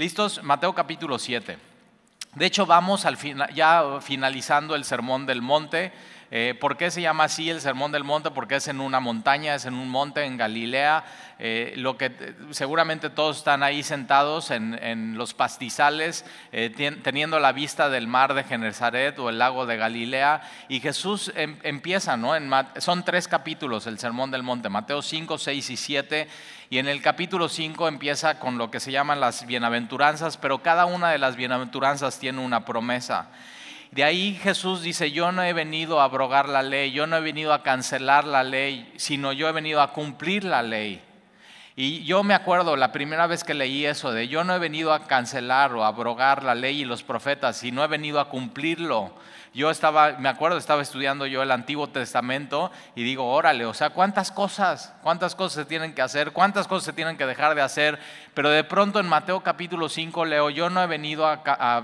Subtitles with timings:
[0.00, 0.42] ¿Listos?
[0.42, 1.58] Mateo capítulo 7.
[2.34, 3.18] De hecho, vamos al
[3.52, 5.92] ya finalizando el sermón del monte.
[6.32, 8.30] Eh, ¿Por qué se llama así el Sermón del Monte?
[8.30, 11.04] Porque es en una montaña, es en un monte en Galilea.
[11.40, 12.12] Eh, lo que
[12.50, 16.70] seguramente todos están ahí sentados en, los pastizales, eh,
[17.02, 20.42] teniendo la vista del mar de Genezaret o el lago de Galilea.
[20.68, 22.34] Y Jesús em, empieza, ¿no?
[22.76, 26.28] son tres capítulos el Sermón del Monte, Mateo 5, 6 y 7.
[26.68, 30.86] Y en el capítulo 5 empieza con lo que se llaman las bienaventuranzas, pero cada
[30.86, 33.30] una de las bienaventuranzas tiene una promesa.
[33.90, 37.20] De ahí Jesús dice, yo no he venido a abrogar la ley, yo no he
[37.20, 41.02] venido a cancelar la ley, sino yo he venido a cumplir la ley.
[41.74, 44.92] Y yo me acuerdo la primera vez que leí eso de yo no he venido
[44.92, 49.12] a cancelar o abrogar la ley y los profetas, sino he venido a cumplirlo.
[49.52, 53.90] Yo estaba, me acuerdo, estaba estudiando yo el Antiguo Testamento y digo, órale, o sea,
[53.90, 57.62] cuántas cosas, cuántas cosas se tienen que hacer, cuántas cosas se tienen que dejar de
[57.62, 57.98] hacer,
[58.34, 61.42] pero de pronto en Mateo capítulo 5 leo, yo no he venido a,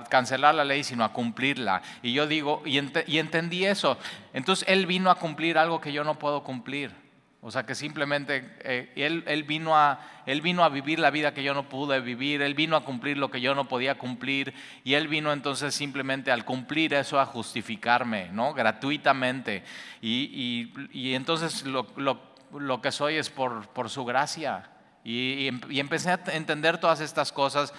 [0.09, 1.83] cancelar la ley, sino a cumplirla.
[2.03, 3.99] Y yo digo, y entendí eso.
[4.33, 7.06] Entonces Él vino a cumplir algo que yo no puedo cumplir.
[7.47, 11.45] O sea que simplemente eh, él, vino a, él vino a vivir la vida que
[11.45, 14.95] yo no pude vivir, Él vino a cumplir lo que yo no podía cumplir y
[14.95, 18.53] Él vino entonces simplemente al cumplir eso a justificarme, ¿no?
[18.53, 19.63] Gratuitamente.
[20.03, 20.73] Y,
[21.15, 24.69] entonces lo, que soy es por, por su gracia.
[25.05, 25.47] y
[25.79, 27.73] empecé a entender todas estas cosas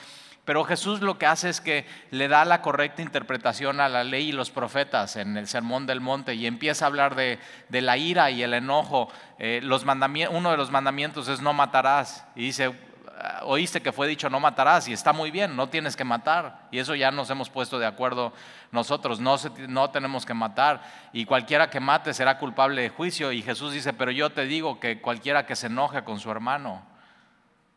[0.47, 4.29] pero Jesús lo que hace es que le da la correcta interpretación a la ley
[4.29, 7.37] y los profetas en el Sermón del Monte y empieza a hablar de,
[7.69, 9.09] la ira y el enojo.
[9.39, 12.25] Eh, los uno de los mandamientos es no matarás.
[12.33, 12.73] Y dice,
[13.19, 16.69] ah, oíste que fue dicho no matarás y está muy bien, no tienes que matar.
[16.71, 18.31] Y eso ya nos hemos puesto de acuerdo
[18.71, 19.35] nosotros, no,
[19.67, 20.81] no tenemos que matar.
[21.11, 23.33] Y cualquiera que mate será culpable de juicio.
[23.33, 26.95] Y Jesús dice, pero yo te digo que cualquiera que se enoje con su hermano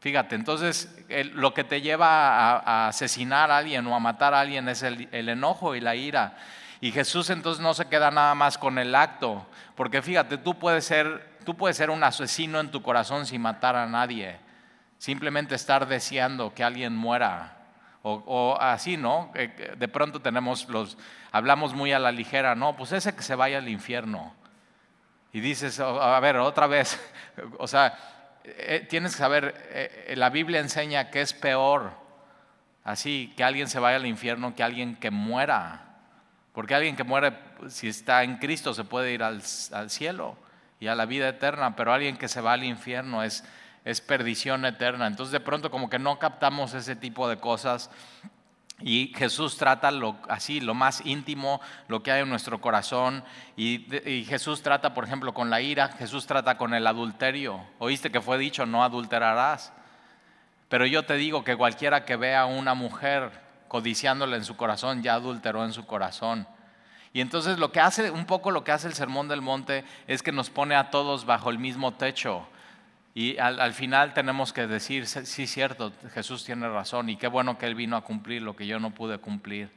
[0.00, 0.88] Fíjate, entonces
[1.34, 5.08] lo que te lleva a, asesinar a alguien o a matar a alguien es el,
[5.12, 6.38] enojo y la ira.
[6.80, 10.86] Y Jesús entonces no se queda nada más con el acto, porque fíjate, tú puedes
[10.86, 14.38] ser, tú puedes ser un asesino en tu corazón sin matar a nadie,
[14.96, 17.58] simplemente estar deseando que alguien muera.
[18.02, 19.30] O, así, ¿no?
[19.76, 20.96] De pronto tenemos los,
[21.32, 24.32] hablamos muy a la ligera, no, pues ese que se vaya al infierno.
[25.34, 26.98] Y dices, a ver, otra vez,
[27.58, 31.92] o sea, eh, tienes que saber, eh, la Biblia enseña que es peor
[32.84, 35.86] así que alguien se vaya al infierno que alguien que muera.
[36.52, 40.36] Porque alguien que muere, si está en Cristo, se puede ir al, cielo
[40.80, 43.44] y a la vida eterna, pero alguien que se va al infierno es
[44.06, 45.06] perdición eterna.
[45.06, 47.90] Entonces de pronto como que no captamos ese tipo de cosas
[48.82, 53.22] y Jesús trata lo, así, lo más íntimo, lo que hay en nuestro corazón.
[53.56, 57.60] Y, Jesús trata, por ejemplo, con la ira, Jesús trata con el adulterio.
[57.78, 59.72] Oíste que fue dicho, no adulterarás.
[60.68, 63.30] Pero yo te digo que cualquiera que vea a una mujer
[63.68, 66.46] codiciándola en su corazón, ya adulteró en su corazón.
[67.12, 70.22] Y entonces lo que hace, un poco lo que hace el Sermón del Monte es
[70.22, 72.46] que nos pone a todos bajo el mismo techo.
[73.14, 77.66] Y al, final tenemos que decir, sí, cierto, Jesús tiene razón y qué bueno que
[77.66, 79.70] Él vino a cumplir lo que yo no pude cumplir.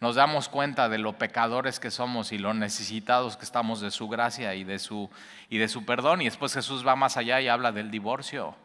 [0.00, 4.08] Nos damos cuenta de lo pecadores que somos y lo necesitados que estamos de su
[4.08, 5.10] gracia y de su,
[5.48, 6.22] y de su perdón.
[6.22, 8.56] Y después Jesús va más allá y habla del divorcio.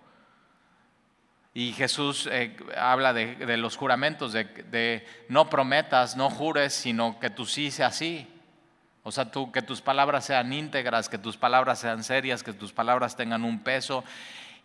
[1.53, 7.29] Y Jesús eh, habla de, los juramentos, de, de no prometas, no jures, sino que
[7.29, 8.27] tú sí sea así.
[9.07, 12.73] O sea, tú, que tus palabras sean íntegras, que tus palabras sean serias, que tus
[12.73, 14.03] palabras tengan un peso.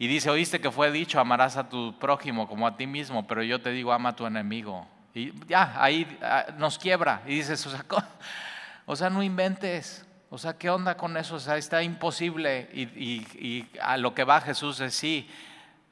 [0.01, 3.45] Y dice, oíste que fue dicho, amarás a tu prójimo como a ti mismo, pero
[3.45, 4.85] yo te digo, ama a tu enemigo.
[5.15, 7.23] Y ya, ahí ah, nos quiebra.
[7.25, 7.85] Y dices, o sea,
[8.85, 10.05] o sea, no inventes.
[10.29, 11.37] O sea, ¿qué onda con eso?
[11.37, 12.69] O sea, está imposible.
[12.73, 15.31] Y, y a lo que va Jesús es sí.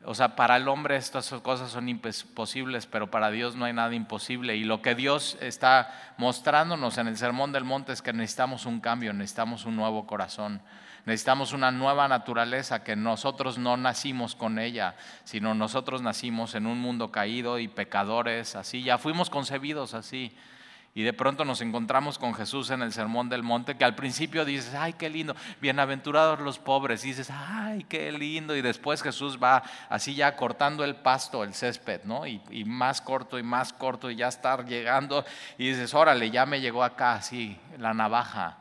[0.04, 3.94] O sea, para el hombre estas cosas son imposibles, pero para Dios no hay nada
[3.94, 4.56] imposible.
[4.56, 8.80] Y lo que Dios está mostrándonos en el Sermón del Monte es que necesitamos un
[8.80, 10.62] cambio, necesitamos un nuevo corazón,
[11.04, 14.94] necesitamos una nueva naturaleza, que nosotros no nacimos con ella,
[15.24, 20.34] sino nosotros nacimos en un mundo caído y pecadores, así, ya fuimos concebidos así.
[20.92, 24.44] Y de pronto nos encontramos con Jesús en el Sermón del Monte, que al principio
[24.44, 27.04] dices, ay, qué lindo, bienaventurados los pobres.
[27.04, 28.56] Y dices, ay, qué lindo.
[28.56, 32.26] Y después Jesús va así ya cortando el pasto, el césped, ¿no?
[32.26, 35.24] Y, más corto y más corto y ya estar llegando.
[35.58, 38.58] Y dices, órale, ya me llegó acá, así, la navaja,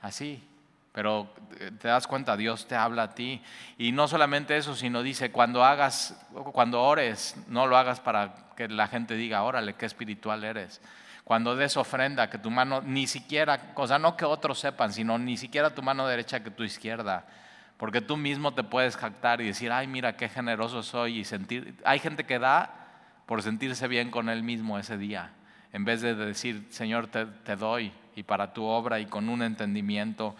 [0.00, 0.44] así.
[0.92, 1.28] Pero
[1.58, 3.42] eh, te das cuenta, Dios te habla a ti.
[3.78, 8.68] Y no solamente eso, sino dice, cuando hagas, cuando ores, no lo hagas para que
[8.68, 10.80] la gente diga, órale, qué espiritual eres
[11.28, 15.36] cuando des ofrenda, que tu mano ni siquiera, cosa no que otros sepan, sino ni
[15.36, 17.26] siquiera tu mano derecha que tu izquierda,
[17.76, 21.74] porque tú mismo te puedes jactar y decir, ay, mira qué generoso soy y sentir,
[21.84, 22.70] hay gente que da
[23.26, 25.32] por sentirse bien con él mismo ese día,
[25.74, 30.34] en vez de decir, Señor, te, doy y para tu obra y con un entendimiento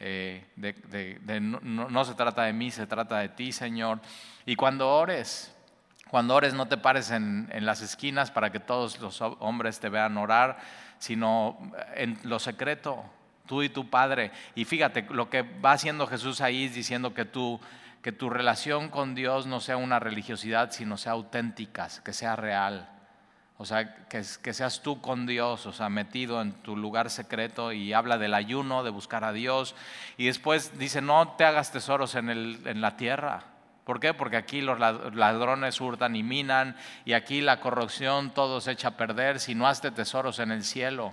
[0.00, 4.00] eh, de, no, se trata de mí, se trata de ti, Señor.
[4.44, 5.51] Y cuando ores,
[6.12, 10.18] cuando ores no te pares en, las esquinas para que todos los hombres te vean
[10.18, 10.58] orar,
[10.98, 11.56] sino
[11.94, 13.02] en lo secreto,
[13.46, 14.30] tú y tu Padre.
[14.54, 17.58] Y fíjate, lo que va haciendo Jesús ahí es diciendo que tú
[18.02, 22.90] que tu relación con Dios no sea una religiosidad, sino sea auténtica, que sea real.
[23.56, 27.72] O sea, que, que, seas tú con Dios, o sea, metido en tu lugar secreto
[27.72, 29.74] y habla del ayuno, de buscar a Dios.
[30.18, 33.51] Y después dice, no te hagas tesoros en, el, en la tierra.
[33.84, 34.14] ¿Por qué?
[34.14, 38.96] Porque aquí los ladrones hurtan y minan y aquí la corrupción todo se echa a
[38.96, 39.40] perder.
[39.40, 41.12] Si no haces tesoros en el cielo,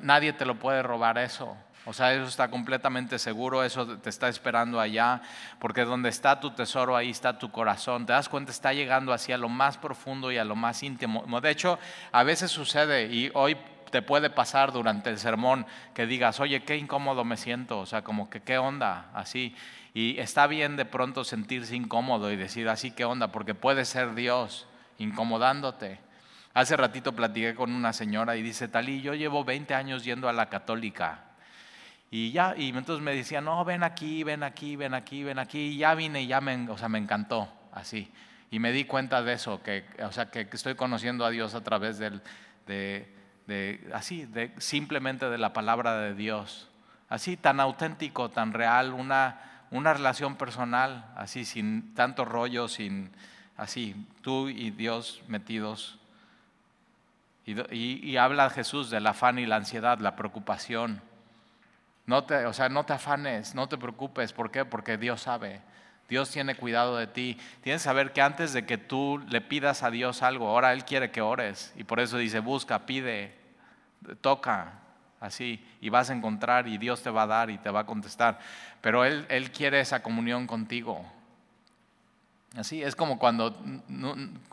[0.00, 1.56] nadie te lo puede robar eso.
[1.84, 5.20] O sea, eso está completamente seguro, eso te está esperando allá,
[5.58, 8.06] porque donde está tu tesoro, ahí está tu corazón.
[8.06, 11.40] Te das cuenta, está llegando hacia lo más profundo y a lo más íntimo.
[11.40, 11.80] De hecho,
[12.12, 13.56] a veces sucede, y hoy
[13.92, 18.02] te puede pasar durante el sermón, que digas, oye, qué incómodo me siento, o sea,
[18.02, 19.54] como que qué onda, así.
[19.92, 24.14] Y está bien de pronto sentirse incómodo y decir, así, qué onda, porque puede ser
[24.14, 24.66] Dios
[24.96, 26.00] incomodándote.
[26.54, 30.32] Hace ratito platiqué con una señora y dice, Talí, yo llevo 20 años yendo a
[30.32, 31.24] la católica.
[32.10, 35.58] Y ya, y entonces me decía, no, ven aquí, ven aquí, ven aquí, ven aquí.
[35.58, 38.10] Y ya vine y ya me, o sea, me encantó, así.
[38.50, 41.62] Y me di cuenta de eso, que, o sea, que, estoy conociendo a Dios a
[41.62, 42.22] través del,
[42.66, 43.21] de,
[43.92, 44.28] así,
[44.58, 46.68] simplemente de la palabra de Dios.
[47.08, 53.10] Así, tan auténtico, tan real, una, una relación personal, así, sin tanto rollo, sin,
[53.56, 55.98] así, tú y Dios metidos.
[57.44, 61.02] Y, y, y habla Jesús del afán y la ansiedad, la preocupación
[62.06, 64.32] no te, o sea, no te afanes, no te preocupes.
[64.32, 64.64] ¿Por qué?
[64.64, 65.60] Porque Dios sabe.
[66.12, 67.38] Dios tiene cuidado de ti.
[67.62, 70.84] Tienes que saber que antes de que tú le pidas a Dios algo, ahora Él
[70.84, 71.72] quiere que ores.
[71.74, 73.34] Y por eso dice, busca, pide,
[74.20, 74.74] toca,
[75.20, 75.66] así.
[75.80, 78.40] Y vas a encontrar y Dios te va a dar y te va a contestar.
[78.82, 81.02] Pero Él, Él quiere esa comunión contigo.
[82.56, 83.56] Así es como cuando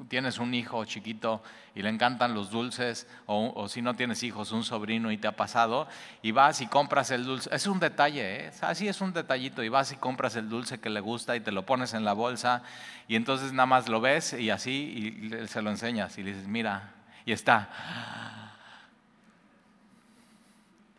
[0.07, 1.43] tienes un hijo chiquito
[1.75, 5.33] y le encantan los dulces, o, si no tienes hijos, un sobrino y te ha
[5.33, 5.85] pasado,
[6.21, 7.53] y vas y compras el dulce.
[7.53, 8.51] Es un detalle, ¿eh?
[8.61, 11.51] así es un detallito, y vas y compras el dulce que le gusta y te
[11.51, 12.63] lo pones en la bolsa,
[13.09, 16.47] y entonces nada más lo ves y así y se lo enseñas y le dices,
[16.47, 16.93] mira,
[17.25, 17.69] y está.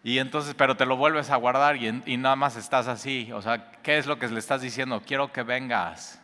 [0.04, 3.32] Y entonces, pero te lo vuelves a guardar y, y nada más estás así.
[3.32, 5.02] O sea, ¿qué es lo que le estás diciendo?
[5.04, 6.20] Quiero que vengas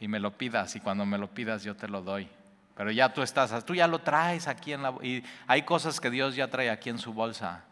[0.00, 2.28] y me lo pidas y cuando me lo pidas yo te lo doy.
[2.74, 6.10] Pero ya tú estás, tú ya lo traes aquí en la y hay cosas que
[6.10, 7.64] Dios ya trae aquí en su bolsa.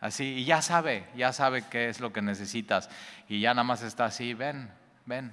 [0.00, 2.90] Así, y ya sabe, ya sabe qué es lo que necesitas.
[3.28, 4.68] Y ya nada más está así, ven,
[5.06, 5.30] ven,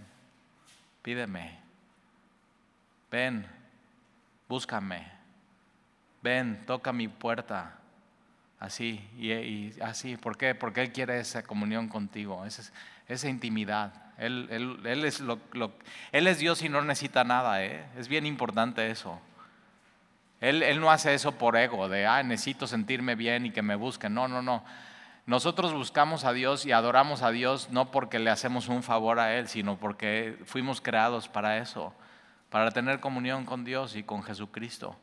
[1.01, 1.59] pídeme,
[3.09, 3.47] ven,
[4.47, 5.11] búscame,
[6.21, 7.79] ven, toca mi puerta.
[8.59, 10.53] Así, y, así, ¿por qué?
[10.53, 12.71] Porque Él quiere esa comunión contigo, esa,
[13.07, 14.08] esa intimidad.
[14.19, 15.07] Él,
[16.11, 17.85] es Dios y no necesita nada, ¿eh?
[17.97, 19.19] es bien importante eso.
[20.41, 23.75] Él, él, no hace eso por ego, de, ah, necesito sentirme bien y que me
[23.75, 24.13] busquen.
[24.13, 24.63] No, no, no.
[25.25, 29.35] Nosotros buscamos a Dios y adoramos a Dios no porque le hacemos un favor a
[29.35, 31.93] Él, sino porque fuimos creados para eso,
[32.49, 34.97] para tener comunión con Dios y con Jesucristo.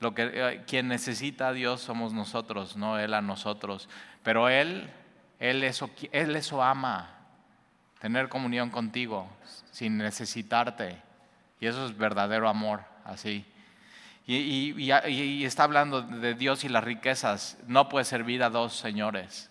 [0.00, 3.88] Lo que, eh, quien necesita a Dios somos nosotros, no Él a nosotros.
[4.22, 4.90] Pero Él,
[5.38, 7.19] Él eso, él eso ama
[8.00, 9.28] tener comunión contigo
[9.70, 11.00] sin necesitarte.
[11.60, 13.44] Y eso es verdadero amor, así.
[14.26, 17.58] Y, está hablando de Dios y las riquezas.
[17.66, 19.50] No puedes servir a dos señores,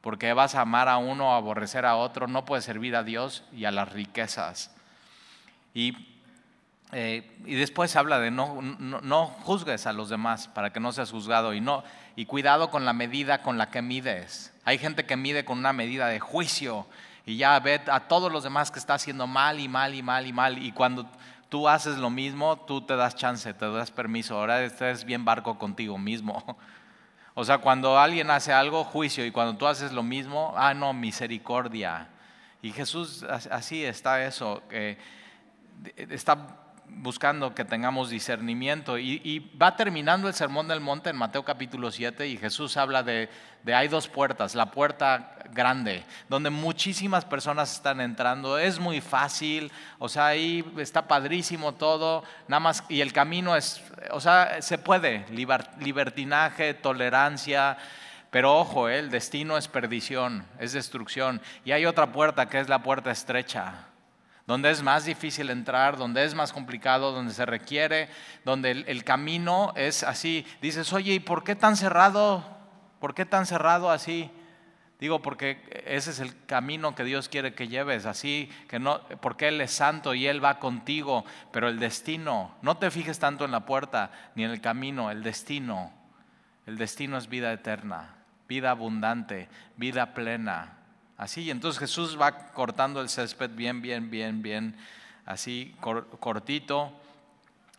[0.00, 2.26] porque vas a amar a uno o aborrecer a otro.
[2.26, 4.74] No puedes servir a Dios y a las riquezas.
[5.72, 5.96] Y,
[6.92, 11.10] eh, después habla de no, no, no, juzgues a los demás para que no seas
[11.10, 11.84] juzgado y, no,
[12.16, 14.52] y cuidado con la medida con la que mides.
[14.64, 16.86] Hay gente que mide con una medida de juicio
[17.28, 20.26] y ya ve a todos los demás que está haciendo mal y mal y mal
[20.26, 20.62] y mal.
[20.62, 21.06] Y cuando
[21.50, 24.38] tú haces lo mismo, tú te das chance, te das permiso.
[24.38, 26.56] Ahora estás bien barco contigo mismo.
[27.34, 29.26] O sea, cuando alguien hace algo, juicio.
[29.26, 32.08] Y cuando tú haces lo mismo, ah, no, misericordia.
[32.62, 34.62] Y Jesús, así está eso.
[35.96, 36.56] está
[36.90, 38.98] buscando que tengamos discernimiento.
[38.98, 43.28] Y, va terminando el sermón del monte en Mateo capítulo 7 y Jesús habla de,
[43.66, 50.08] hay dos puertas, la puerta grande, donde muchísimas personas están entrando, es muy fácil, o
[50.08, 55.26] sea, ahí está padrísimo todo, nada más, y el camino es, o sea, se puede,
[55.80, 57.76] libertinaje, tolerancia.
[58.30, 61.40] Pero ojo, eh, el destino es perdición, es destrucción.
[61.64, 63.86] Y hay otra puerta que es la puerta estrecha,
[64.48, 68.08] donde es más difícil entrar, donde es más complicado, donde se requiere,
[68.46, 70.46] donde el, camino es así.
[70.62, 72.42] Dices, oye, ¿y por qué tan cerrado?
[72.98, 74.30] ¿Por qué tan cerrado así?
[75.00, 79.48] Digo, porque ese es el camino que Dios quiere que lleves, así que no, porque
[79.48, 83.50] Él es santo y Él va contigo, pero el destino, no te fijes tanto en
[83.50, 85.92] la puerta ni en el camino, el destino,
[86.64, 88.14] el destino es vida eterna,
[88.48, 90.77] vida abundante, vida plena,
[91.18, 94.76] Así, entonces Jesús va cortando el césped bien, bien, bien, bien,
[95.26, 95.74] así
[96.20, 96.92] cortito.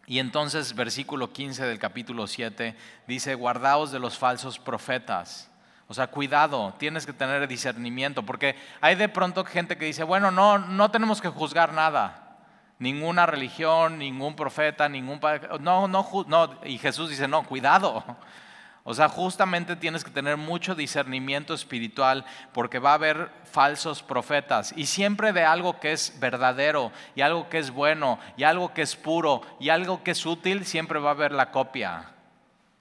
[0.08, 2.76] Y entonces versículo 15 del capítulo 7
[3.08, 5.50] dice, guardaos de los falsos profetas.
[5.88, 10.32] O sea, cuidado, tienes que tener discernimiento, porque hay de pronto gente que dice, bueno,
[10.32, 12.38] no, no tenemos que juzgar nada,
[12.78, 15.22] ninguna religión, ningún profeta, ningún...
[15.62, 18.04] No, no, no, y Jesús dice, no, cuidado,
[18.84, 24.74] o sea, justamente tienes que tener mucho discernimiento espiritual porque va a haber falsos profetas
[24.76, 28.82] y siempre de algo que es verdadero y algo que es bueno y algo que
[28.82, 32.12] es puro y algo que es útil, siempre va a haber la copia.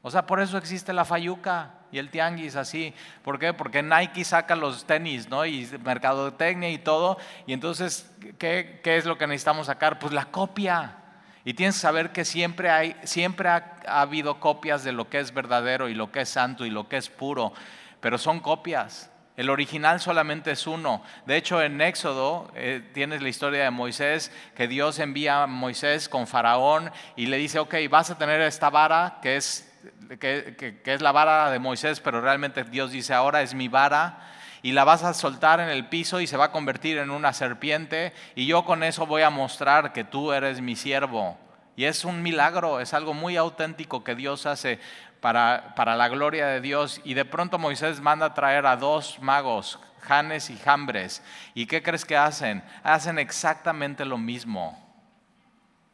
[0.02, 2.94] O sea, por eso existe la fayuca y el tianguis así.
[3.22, 3.52] ¿Por qué?
[3.52, 5.44] Porque Nike saca los tenis, ¿no?
[5.44, 7.18] Y mercadotecnia y todo.
[7.46, 9.98] Y entonces, ¿qué, qué es lo que necesitamos sacar?
[9.98, 10.96] Pues la copia.
[11.44, 15.32] Y tienes que saber que siempre, hay, siempre ha, habido copias de lo que es
[15.32, 17.52] verdadero y lo que es santo y lo que es puro,
[18.00, 19.10] pero son copias.
[19.36, 21.02] El original solamente es uno.
[21.24, 26.08] De hecho, en Éxodo eh, tienes la historia de Moisés, que Dios envía a Moisés
[26.08, 29.72] con Faraón y le dice, ok, vas a tener esta vara, que es,
[30.18, 34.72] que es la vara de Moisés, pero realmente Dios dice, ahora es mi vara y
[34.72, 38.12] la vas a soltar en el piso y se va a convertir en una serpiente
[38.34, 41.36] y yo con eso voy a mostrar que tú eres mi siervo.
[41.76, 44.80] Y es un milagro, es algo muy auténtico que Dios hace
[45.20, 47.00] para, para la gloria de Dios.
[47.04, 51.22] Y de pronto Moisés manda a traer a dos magos, Janes y Jambres.
[51.54, 52.64] ¿Y qué crees que hacen?
[52.82, 54.76] Hacen exactamente lo mismo.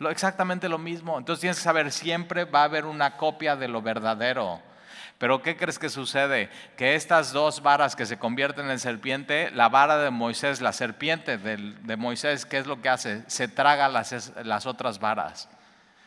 [0.00, 1.18] Exactamente lo mismo.
[1.18, 4.62] Entonces tienes que saber, siempre va a haber una copia de lo verdadero.
[5.18, 6.50] Pero ¿qué crees que sucede?
[6.76, 11.38] Que estas dos varas que se convierten en serpiente, la vara de Moisés, la serpiente
[11.38, 13.22] de, Moisés, ¿qué es lo que hace?
[13.28, 15.48] Se traga las, otras varas.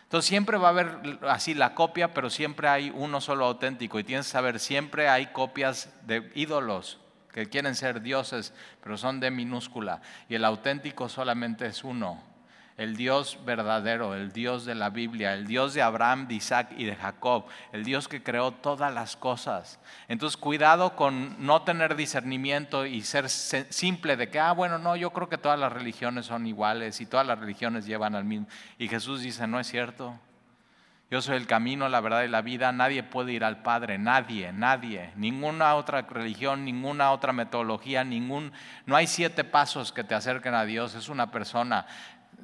[0.03, 3.97] Entonces siempre va a haber así la copia, pero siempre hay uno solo auténtico.
[3.97, 6.99] Y tienes que saber, siempre hay copias de ídolos
[7.31, 10.01] que quieren ser dioses, pero son de minúscula.
[10.27, 12.21] Y el auténtico solamente es uno
[12.77, 16.85] el Dios verdadero, el Dios de la Biblia, el Dios de Abraham, de Isaac y
[16.85, 19.79] de Jacob, el Dios que creó todas las cosas.
[20.07, 25.09] Entonces, cuidado con no tener discernimiento y ser simple de que, ah, bueno, no, yo
[25.09, 28.47] creo que todas las religiones son iguales y todas las religiones llevan al mismo.
[28.77, 30.19] Y Jesús dice, no es cierto.
[31.09, 32.73] Yo soy el camino, la verdad y la vida.
[32.73, 35.11] Nadie puede ir al Padre, nadie, nadie.
[35.15, 38.51] Ninguna otra religión, ninguna otra metodología, ningún...
[38.85, 41.85] No hay siete pasos que te acerquen a Dios, es una persona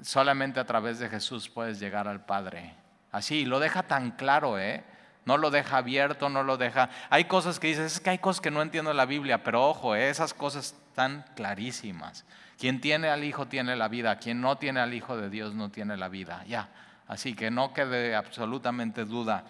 [0.01, 2.73] solamente a través de Jesús puedes llegar al Padre.
[3.12, 4.83] Así, lo deja tan claro, ¿eh?
[5.25, 6.89] No lo deja abierto, no lo deja...
[7.09, 9.69] Hay cosas que dices, es que hay cosas que no entiendo en la Biblia, pero
[9.69, 10.09] ojo, ¿eh?
[10.09, 12.25] esas cosas están clarísimas.
[12.59, 15.69] Quien tiene al Hijo tiene la vida, quien no tiene al Hijo de Dios no
[15.69, 16.43] tiene la vida.
[16.47, 16.69] Ya,
[17.07, 19.45] así que no quede absolutamente duda.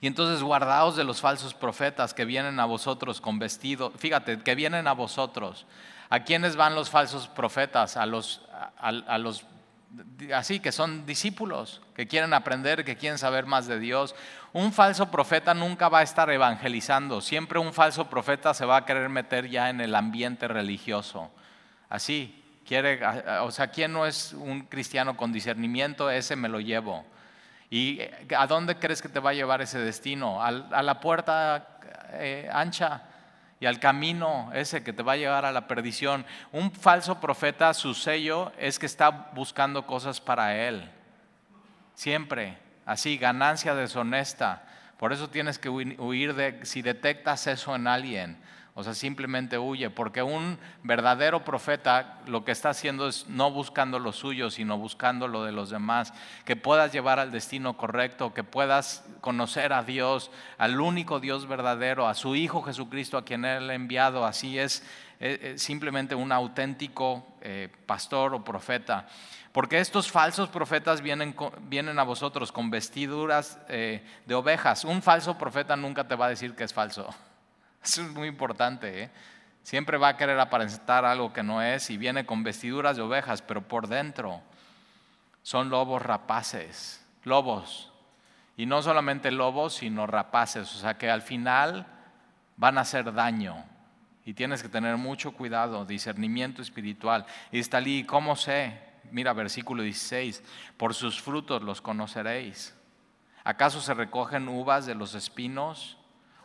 [0.00, 4.54] Y entonces guardaos de los falsos profetas que vienen a vosotros con vestido, fíjate, que
[4.54, 5.66] vienen a vosotros.
[6.12, 7.96] ¿A quiénes van los falsos profetas?
[7.96, 8.42] A los,
[8.78, 9.46] a, los
[10.34, 14.14] así que son discípulos, que quieren aprender, que quieren saber más de Dios.
[14.52, 18.84] Un falso profeta nunca va a estar evangelizando, siempre un falso profeta se va a
[18.84, 21.30] querer meter ya en el ambiente religioso.
[21.88, 23.00] Así, quiere,
[23.40, 26.10] o sea, ¿quién no es un cristiano con discernimiento?
[26.10, 27.06] Ese me lo llevo.
[27.70, 28.00] ¿Y
[28.36, 30.44] a dónde crees que te va a llevar ese destino?
[30.44, 31.78] A, la puerta
[32.10, 33.04] eh, ancha
[33.62, 36.26] y al camino ese que te va a llevar a la perdición.
[36.50, 40.90] Un falso profeta, su sello es que está buscando cosas para él.
[41.94, 44.64] Siempre, así, ganancia deshonesta.
[44.98, 48.36] Por eso tienes que huir de, si detectas eso en alguien,
[48.74, 53.98] o sea, simplemente huye, porque un verdadero profeta lo que está haciendo es no buscando
[53.98, 56.14] lo suyo, sino buscando lo de los demás,
[56.46, 62.08] que puedas llevar al destino correcto, que puedas conocer a Dios, al único Dios verdadero,
[62.08, 64.24] a su Hijo Jesucristo a quien Él ha enviado.
[64.24, 64.82] Así es,
[65.20, 69.06] eh, eh, simplemente un auténtico eh, pastor o profeta.
[69.52, 71.36] Porque estos falsos profetas vienen,
[71.68, 74.86] vienen a vosotros con vestiduras de ovejas.
[74.86, 77.14] Un falso profeta nunca te va a decir que es falso.
[77.82, 79.04] Eso es muy importante.
[79.04, 79.10] ¿eh?
[79.62, 83.42] Siempre va a querer aparentar algo que no es y viene con vestiduras de ovejas,
[83.42, 84.42] pero por dentro
[85.42, 87.90] son lobos rapaces, lobos.
[88.56, 90.74] Y no solamente lobos, sino rapaces.
[90.74, 91.86] O sea que al final
[92.56, 93.64] van a hacer daño.
[94.24, 97.26] Y tienes que tener mucho cuidado, discernimiento espiritual.
[97.50, 98.78] Y está allí, ¿cómo sé?
[99.10, 100.44] Mira, versículo 16,
[100.76, 102.76] por sus frutos los conoceréis.
[103.42, 105.98] ¿Acaso se recogen uvas de los espinos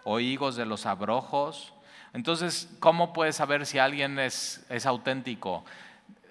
[0.10, 1.74] o higos de los abrojos?
[2.14, 5.66] Entonces, ¿cómo puedes saber si alguien es, es auténtico?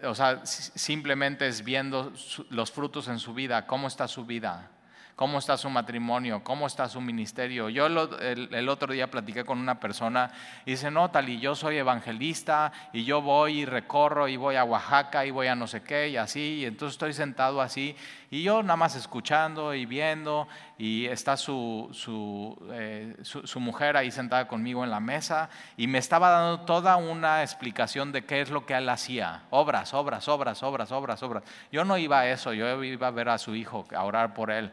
[0.02, 2.12] O sea, simplemente es viendo
[2.48, 4.70] los frutos en su vida, cómo está su vida
[5.16, 7.70] cómo está su matrimonio, cómo está su ministerio.
[7.70, 10.30] Yo el, otro día platiqué con una persona
[10.66, 14.56] y dice, no, tal, y yo soy evangelista y yo voy y recorro y voy
[14.56, 17.96] a Oaxaca y voy a no sé qué y así, y entonces estoy sentado así
[18.30, 24.10] y yo nada más escuchando y viendo y está su, su, eh, su mujer ahí
[24.10, 28.50] sentada conmigo en la mesa y me estaba dando toda una explicación de qué es
[28.50, 31.44] lo que él hacía, obras, obras, obras, obras, obras, obras.
[31.72, 34.50] Yo no iba a eso, yo iba a ver a su hijo, a orar por
[34.50, 34.70] él.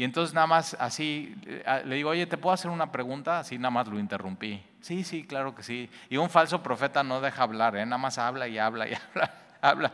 [0.00, 3.40] Y entonces nada más así, eh, le digo, oye, ¿te puedo hacer una pregunta?
[3.40, 4.64] Así nada más lo interrumpí.
[4.80, 5.90] Sí, sí, claro que sí.
[6.08, 7.84] Y un falso profeta no deja hablar, ¿eh?
[7.84, 9.92] nada más habla y habla y habla, habla.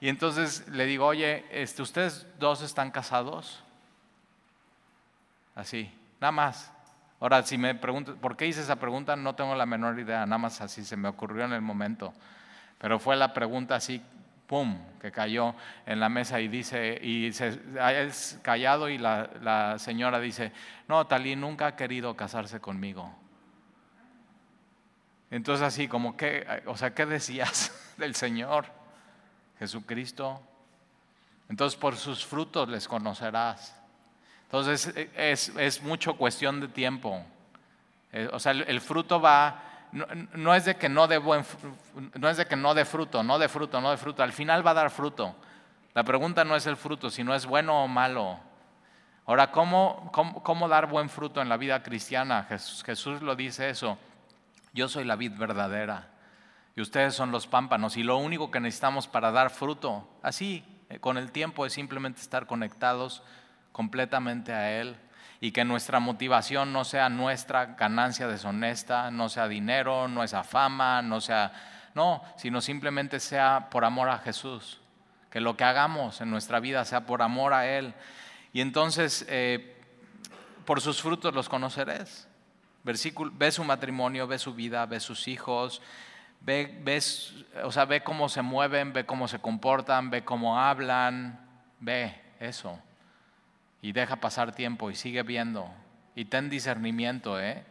[0.00, 3.64] Y entonces le digo, oye, este, ¿ustedes dos están casados?
[5.56, 6.72] Así, nada más.
[7.18, 9.16] Ahora, si me preguntas, ¿por qué hice esa pregunta?
[9.16, 12.14] No tengo la menor idea, nada más así se me ocurrió en el momento.
[12.78, 14.00] Pero fue la pregunta así
[14.48, 20.18] ¡pum!, que cayó en la mesa y dice, y se, es callado y la, señora
[20.18, 20.52] dice,
[20.88, 23.14] no, Talí nunca ha querido casarse conmigo.
[25.30, 28.64] Entonces así como que, o sea, ¿qué decías del Señor
[29.58, 30.42] Jesucristo?
[31.50, 33.78] Entonces por sus frutos les conocerás.
[34.44, 37.22] Entonces es, es mucho cuestión de tiempo.
[38.12, 41.44] Eh, o sea, el fruto va no, es de que no de buen,
[42.18, 44.22] no es de que no dé fruto, no de fruto, no de fruto.
[44.22, 45.34] Al final va a dar fruto.
[45.94, 48.38] La pregunta no es el fruto, sino es bueno o malo.
[49.26, 52.44] Ahora, ¿cómo, cómo, dar buen fruto en la vida cristiana?
[52.48, 53.98] Jesús, Jesús lo dice eso.
[54.72, 56.08] Yo soy la vid verdadera
[56.76, 61.00] y ustedes son los pámpanos y lo único que necesitamos para dar fruto, así, eh,
[61.00, 63.22] con el tiempo, es simplemente estar conectados
[63.72, 64.96] completamente a Él
[65.40, 71.00] y que nuestra motivación no sea nuestra ganancia deshonesta, no sea dinero, no sea fama,
[71.02, 71.52] no sea,
[71.94, 74.80] no, sino simplemente sea por amor a Jesús,
[75.30, 77.94] que lo que hagamos en nuestra vida sea por amor a Él.
[78.52, 79.76] Y entonces, eh,
[80.64, 82.26] por sus frutos los conoceréis.
[82.82, 85.82] Versículo, ve su matrimonio, ve su vida, ve sus hijos,
[86.40, 91.46] ve, ves, o sea, ve cómo se mueven, ve cómo se comportan, ve cómo hablan,
[91.78, 92.80] ve eso
[93.82, 95.72] y deja pasar tiempo y sigue viendo
[96.18, 97.62] y ten discernimiento, ¿eh?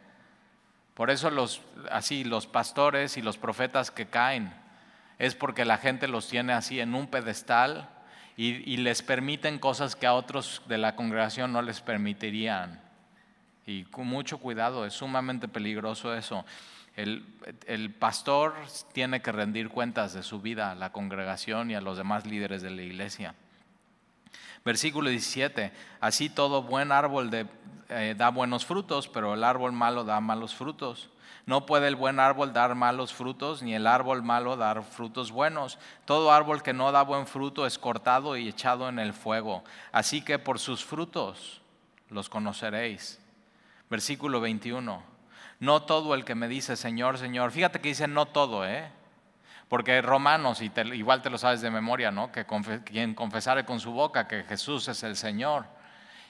[0.93, 4.53] Por eso los así los pastores y los profetas que caen
[5.19, 7.89] es porque la gente los tiene así en un pedestal
[8.37, 12.79] y, les permiten cosas que a otros de la congregación no les permitirían.
[13.65, 16.45] Y con mucho cuidado, es sumamente peligroso eso.
[16.95, 17.25] El,
[17.65, 18.53] el, pastor
[18.93, 22.61] tiene que rendir cuentas de su vida a la congregación y a los demás líderes
[22.61, 23.33] de la iglesia.
[24.67, 27.29] Versículo 17, así todo buen árbol
[27.87, 31.09] eh, da buenos frutos, pero el árbol malo da malos frutos.
[31.45, 35.79] No puede el buen árbol dar malos frutos, ni el árbol malo dar frutos buenos.
[36.03, 39.63] Todo árbol que no da buen fruto es cortado y echado en el fuego.
[39.93, 41.61] Así que por sus frutos
[42.09, 43.21] los conoceréis.
[43.89, 45.01] Versículo 21.
[45.61, 48.91] No todo el que me dice Señor, Señor, fíjate que dice no todo, ¿eh?
[49.69, 52.31] Porque Romanos, y igual te lo sabes de memoria, ¿no?
[52.31, 52.45] Que
[52.85, 55.65] quien confesare con su boca que Jesús es el Señor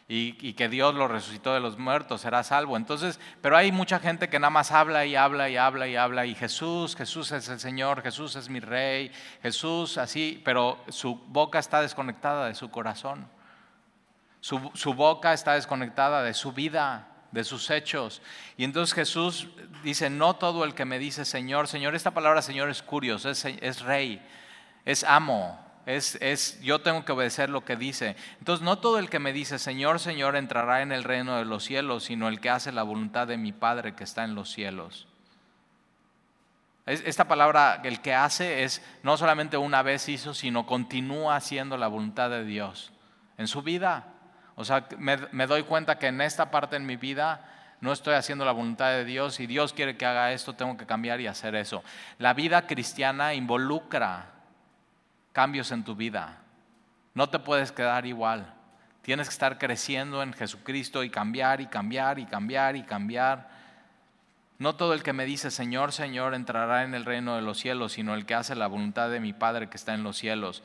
[0.10, 2.78] y, que Dios lo resucitó de los muertos será salvo.
[2.78, 6.26] Entonces, pero hay mucha gente que nada más habla y habla y habla y habla
[6.26, 11.60] y Jesús, Jesús es el Señor, Jesús es mi Rey, Jesús así, pero su boca
[11.60, 13.28] está desconectada de su corazón.
[14.40, 18.24] Su, boca está desconectada de su vida de sus hechos.
[18.58, 19.48] Y entonces Jesús
[19.84, 23.46] dice, no todo el que me dice Señor, Señor, esta palabra Señor es curioso, es,
[23.46, 24.20] es rey,
[24.86, 28.16] es amo, es, es, yo tengo que obedecer lo que dice.
[28.40, 31.64] Entonces no todo el que me dice Señor, Señor entrará en el reino de los
[31.64, 35.08] cielos, sino el que hace la voluntad de mi Padre que está en los cielos.
[36.88, 41.88] Esta palabra, el que hace, es no solamente una vez hizo, sino continúa haciendo la
[41.88, 42.94] voluntad de Dios
[43.38, 44.17] en su vida.
[44.60, 47.48] O sea, me, doy cuenta que en esta parte en mi vida
[47.80, 50.88] no estoy haciendo la voluntad de Dios y Dios quiere que haga esto, tengo que
[50.88, 51.84] cambiar y hacer eso.
[52.18, 54.32] La vida cristiana involucra
[55.32, 56.40] cambios en tu vida.
[57.14, 58.52] No te puedes quedar igual.
[59.04, 63.50] Tienes que estar creciendo en Jesucristo y cambiar y cambiar y cambiar y cambiar.
[64.58, 67.92] No todo el que me dice Señor, Señor entrará en el reino de los cielos,
[67.92, 70.64] sino el que hace la voluntad de mi Padre que está en los cielos.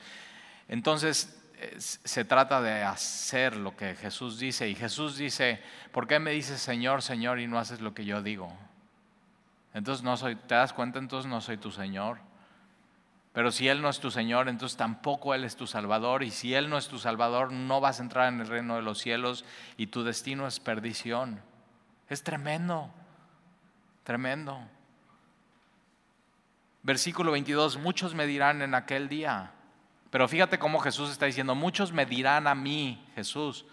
[0.66, 1.41] Entonces,
[1.78, 4.68] se trata de hacer lo que Jesús dice.
[4.68, 8.22] Y Jesús dice, ¿por qué me dices Señor, Señor y no haces lo que yo
[8.22, 8.52] digo?
[9.74, 10.98] Entonces no soy, ¿te das cuenta?
[10.98, 12.18] Entonces no soy tu Señor.
[13.32, 16.22] Pero si Él no es tu Señor, entonces tampoco Él es tu Salvador.
[16.22, 18.82] Y si Él no es tu Salvador, no vas a entrar en el reino de
[18.82, 19.44] los cielos
[19.76, 21.40] y tu destino es perdición.
[22.08, 22.92] Es tremendo,
[24.04, 24.60] tremendo.
[26.82, 29.52] Versículo 22, muchos me dirán en aquel día.
[30.12, 33.64] Pero fíjate cómo Jesús está diciendo, muchos me dirán a mí, Jesús,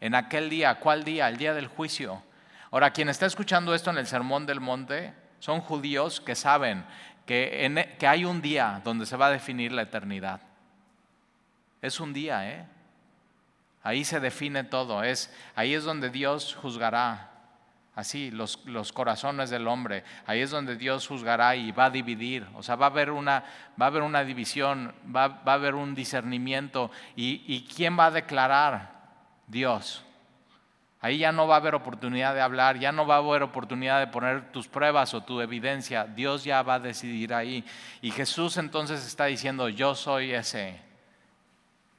[0.00, 1.28] en aquel día, ¿cuál día?
[1.28, 2.22] El día del juicio.
[2.70, 6.84] Ahora, quien está escuchando esto en el Sermón del Monte son judíos que saben
[7.26, 10.40] que, e, que hay un día donde se va a definir la eternidad.
[11.82, 12.66] Es un día, ¿eh?
[13.82, 15.02] Ahí se define todo.
[15.02, 17.29] Es, ahí es donde Dios juzgará.
[18.00, 20.04] Así, los, los, corazones del hombre.
[20.26, 22.46] Ahí es donde Dios juzgará y va a dividir.
[22.54, 23.44] O sea, va a haber una,
[23.80, 26.90] va a haber una división, va, va a haber un discernimiento.
[27.14, 28.90] ¿Y, ¿Y quién va a declarar?
[29.46, 30.02] Dios.
[31.02, 34.00] Ahí ya no va a haber oportunidad de hablar, ya no va a haber oportunidad
[34.00, 36.04] de poner tus pruebas o tu evidencia.
[36.04, 37.64] Dios ya va a decidir ahí.
[38.00, 40.80] Y Jesús entonces está diciendo, yo soy ese.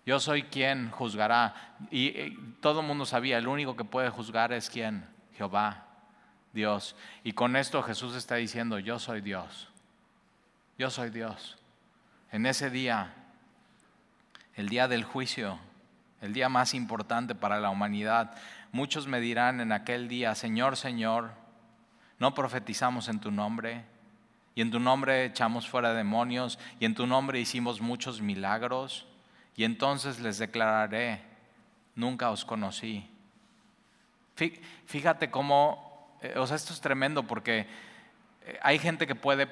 [0.05, 1.53] Yo soy quien juzgará.
[1.91, 5.07] Y, todo el mundo sabía, el único que puede juzgar es quién?
[5.35, 5.87] Jehová,
[6.53, 6.95] Dios.
[7.23, 9.69] Y con esto Jesús está diciendo, yo soy Dios.
[10.77, 11.57] Yo soy Dios.
[12.31, 13.13] En ese día,
[14.55, 15.59] el día del juicio,
[16.21, 18.35] el día más importante para la humanidad,
[18.71, 21.31] Muchos me dirán en aquel día, Señor, Señor,
[22.19, 23.83] no profetizamos en tu nombre,
[24.55, 29.07] y en tu nombre echamos fuera demonios, y en tu nombre hicimos muchos milagros,
[29.57, 31.21] y entonces les declararé,
[31.95, 33.05] nunca os conocí.
[34.85, 35.90] Fíjate cómo,
[36.21, 37.67] eh, o sea, esto es tremendo porque
[38.45, 39.47] eh, hay gente que puede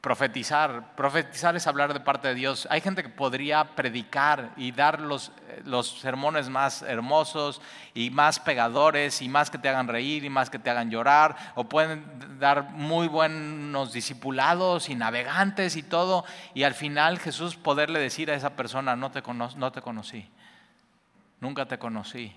[0.00, 0.94] profetizar.
[0.94, 2.68] Profetizar es hablar de parte de Dios.
[2.70, 5.32] Hay gente que podría predicar y dar los,
[5.64, 7.60] los, sermones más hermosos
[7.94, 11.36] y más pegadores y más que te hagan reír y más que te hagan llorar.
[11.54, 16.24] O pueden dar muy buenos discipulados y navegantes y todo.
[16.54, 19.22] Y al final Jesús poderle decir a esa persona, no te,
[19.56, 20.28] no te conocí.
[21.40, 22.36] Nunca te conocí.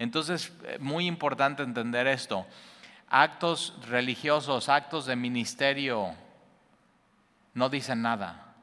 [0.00, 2.44] Entonces, eh, muy importante entender esto
[3.10, 6.14] actos religiosos, actos de ministerio,
[7.52, 8.54] no dicen nada.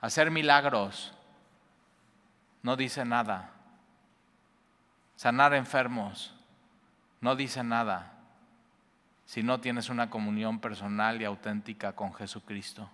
[0.00, 1.12] Hacer milagros
[2.62, 3.50] no dice nada.
[5.16, 6.34] Sanar enfermos
[7.20, 8.12] no dice nada
[9.24, 12.90] si no tienes una comunión personal y auténtica con Jesucristo.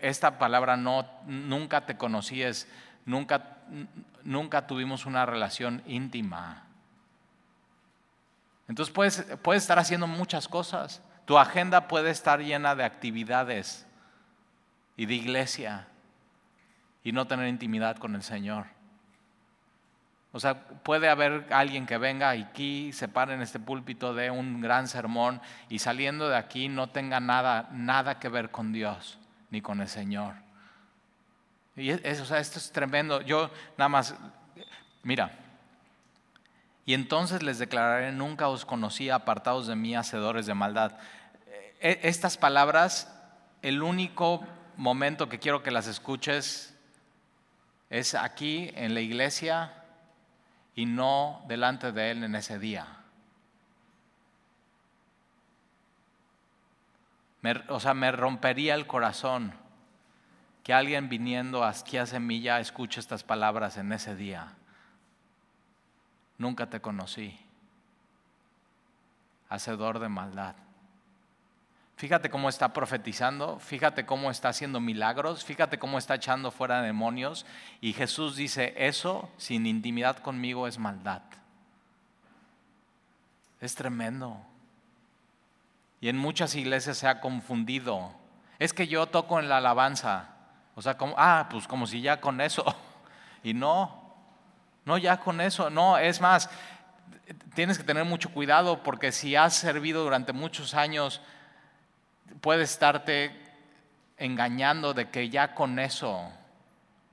[0.00, 2.42] esta palabra no, nunca te conocí
[3.08, 3.56] nunca,
[4.22, 6.64] nunca tuvimos una relación íntima.
[8.68, 11.02] Entonces puedes, puedes estar haciendo muchas cosas.
[11.24, 13.86] Tu agenda puede estar llena de actividades
[14.96, 15.88] y de iglesia
[17.02, 18.66] y no tener intimidad con el Señor.
[20.32, 24.60] O sea, puede haber alguien que venga aquí, se pare en este púlpito de un
[24.60, 25.40] gran sermón
[25.70, 29.18] y saliendo de aquí no tenga nada, nada que ver con Dios
[29.50, 30.47] ni con el Señor.
[31.78, 33.20] Y eso, o sea, esto es tremendo.
[33.22, 34.14] Yo nada más,
[35.02, 35.30] mira,
[36.84, 40.98] y entonces les declararé, nunca os conocí, apartados de mí, hacedores de maldad.
[41.80, 43.14] E, estas palabras,
[43.62, 44.44] el único
[44.76, 46.74] momento que quiero que las escuches
[47.90, 49.72] es aquí en la iglesia
[50.74, 52.86] y no delante de Él en ese día.
[57.68, 59.54] o sea, me rompería el corazón
[60.68, 64.52] que alguien viniendo a Semilla escuche estas palabras en ese día.
[66.36, 67.40] Nunca te conocí,
[69.48, 70.56] hacedor de maldad.
[71.96, 77.46] Fíjate cómo está profetizando, fíjate cómo está haciendo milagros, fíjate cómo está echando fuera demonios.
[77.80, 81.22] Y Jesús dice, eso sin intimidad conmigo es maldad.
[83.62, 84.36] Es tremendo.
[86.02, 88.12] Y en muchas iglesias se ha confundido.
[88.58, 90.34] Es que yo toco en la alabanza.
[90.78, 92.64] O sea, como, ah, pues como si ya con eso.
[93.42, 94.14] Y no,
[94.84, 95.70] no ya con eso.
[95.70, 96.50] No, es más,
[97.54, 101.20] tienes que tener mucho cuidado porque si has servido durante muchos años
[102.40, 103.32] puede estarte
[104.18, 106.30] engañando de que ya con eso,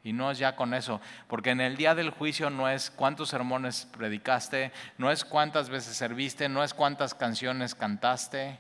[0.04, 3.30] y no es ya con eso, porque en el día del juicio no es cuántos
[3.30, 8.60] sermones predicaste, no es cuántas veces serviste, no es cuántas canciones cantaste,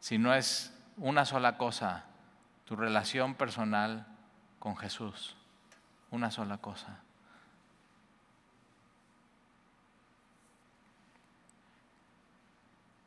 [0.00, 2.04] sino es una sola cosa,
[2.66, 4.06] tu relación personal
[4.58, 5.36] con Jesús,
[6.10, 7.00] una sola cosa.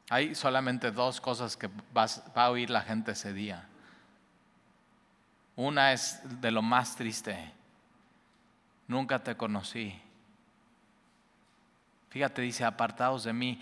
[0.10, 3.68] Hay solamente dos cosas que va a oír la gente ese día.
[5.56, 7.54] Una es de lo más triste.
[8.88, 10.02] Nunca te conocí.
[12.10, 13.62] Fíjate, dice, apartados de mí.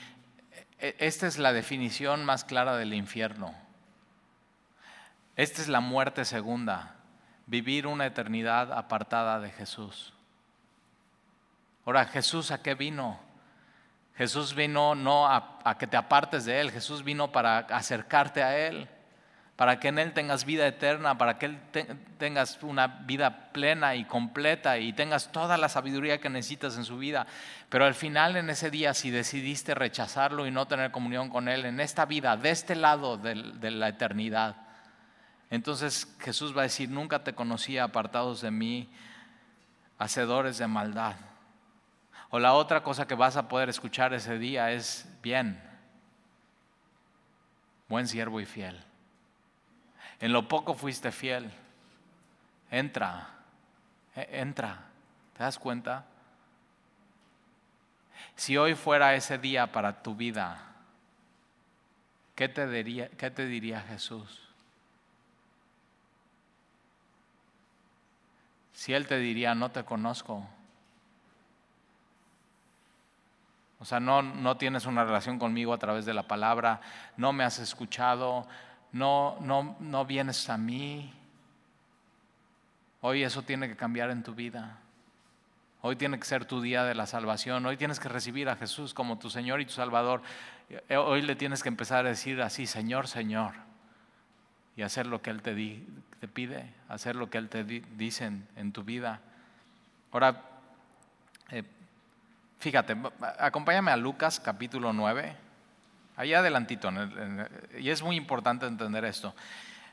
[0.80, 3.67] E, esta es la definición más clara del infierno.
[5.38, 6.96] Esta es la muerte segunda,
[7.46, 10.12] vivir una eternidad apartada de Jesús.
[11.86, 13.20] Ahora, Jesús a qué vino?
[14.16, 18.90] Jesús vino no a, que te apartes de Él, Jesús vino para acercarte a Él,
[19.56, 21.60] para que en Él tengas vida eterna, para que Él
[22.18, 26.98] tengas una vida plena y completa y tengas toda la sabiduría que necesitas en su
[26.98, 27.28] vida.
[27.70, 31.64] Pero al final en ese día, si decidiste rechazarlo y no tener comunión con Él,
[31.66, 33.36] en esta vida, de este lado de
[33.70, 34.67] la eternidad,
[35.50, 38.90] entonces Jesús va a decir, nunca te conocí apartados de mí,
[39.98, 41.16] hacedores de maldad.
[42.30, 45.62] O la otra cosa que vas a poder escuchar ese día es, bien,
[47.88, 48.78] buen siervo y fiel.
[50.20, 51.50] En lo poco fuiste fiel.
[52.70, 53.30] Entra,
[54.16, 54.84] e, entra.
[55.38, 56.06] ¿Te das cuenta?
[58.36, 60.60] Si hoy fuera ese día para tu vida,
[62.36, 64.47] ¿qué te diría, qué te diría Jesús?
[68.78, 70.48] Si Él te diría, no te conozco.
[73.80, 76.80] O sea, no, no tienes una relación conmigo a través de la palabra,
[77.18, 78.48] no me has escuchado,
[78.92, 81.12] no, no, no vienes a mí.
[83.02, 84.78] Hoy eso tiene que cambiar en tu vida.
[85.82, 87.66] Hoy tiene que ser tu día de la salvación.
[87.66, 90.22] Hoy tienes que recibir a Jesús como tu Señor y tu Salvador.
[90.96, 93.56] Hoy le tienes que empezar a decir así, Señor, Señor.
[94.76, 95.84] Y hacer lo que Él te, di,
[96.20, 99.20] te pide, hacer lo que Él te dice en, tu vida.
[100.12, 100.42] Ahora,
[101.52, 101.64] eh,
[102.60, 102.96] fíjate,
[103.40, 105.36] acompáñame a Lucas capítulo 9,
[106.16, 106.92] allá adelantito,
[107.78, 109.36] y es muy importante entender esto.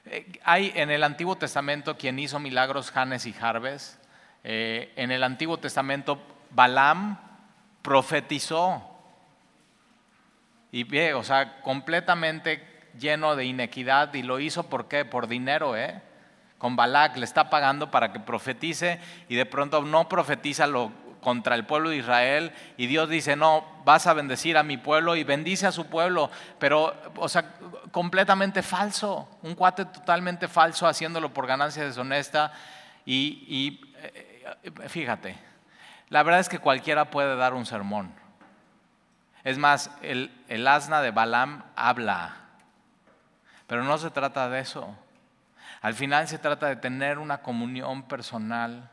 [0.07, 3.99] Eh, hay en el Antiguo Testamento quien hizo milagros, Janes y Jarbes.
[4.43, 7.19] Eh, en el Antiguo Testamento, Balaam
[7.83, 8.91] profetizó.
[10.73, 15.05] Y ve, o sea, completamente lleno de inequidad y lo hizo ¿por qué?
[15.05, 16.03] Por dinero, ¿eh?
[16.59, 20.93] Con Balak le está pagando para que profetice y de pronto no profetiza lo
[21.25, 25.17] contra el pueblo de Israel y Dios dice, no, vas a bendecir a mi pueblo
[25.17, 27.55] y bendice a su pueblo, pero, o sea,
[27.91, 32.53] completamente falso, un cuate totalmente falso haciéndolo por ganancia deshonesta
[33.07, 35.37] y, eh, fíjate,
[36.11, 38.13] la verdad es que cualquiera puede dar un sermón.
[39.43, 42.37] Es más, el, el asna de Balaam habla,
[43.67, 44.95] pero no se trata de eso.
[45.81, 48.91] Al final se trata de tener una comunión personal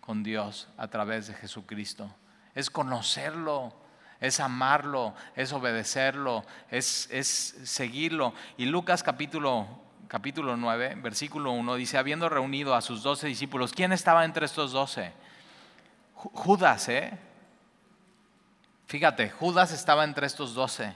[0.00, 2.14] con Dios a través de Jesucristo.
[2.54, 3.74] Es conocerlo,
[4.20, 7.28] es amarlo, es obedecerlo, es, es
[7.64, 8.34] seguirlo.
[8.56, 9.66] Y Lucas capítulo,
[10.08, 14.72] capítulo 9, versículo 1 dice, habiendo reunido a sus doce discípulos, ¿quién estaba entre estos
[14.72, 15.12] doce?
[16.14, 17.18] Judas, ¿eh?
[18.86, 20.94] Fíjate, Judas estaba entre estos doce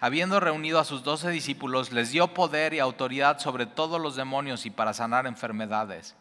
[0.00, 4.64] habiendo reunido a sus doce discípulos, les dio poder y autoridad sobre todos los demonios
[4.64, 6.16] y para sanar enfermedades.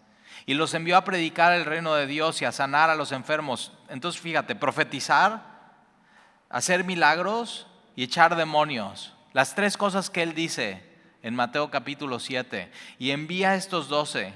[0.46, 3.72] Y los envió a predicar el reino de Dios y a sanar a los enfermos.
[3.88, 5.44] Entonces fíjate, profetizar,
[6.50, 9.13] hacer milagros y echar demonios.
[9.34, 10.84] Las tres cosas que él dice
[11.24, 12.72] en Mateo capítulo 7.
[12.98, 14.34] Y envía a estos doce.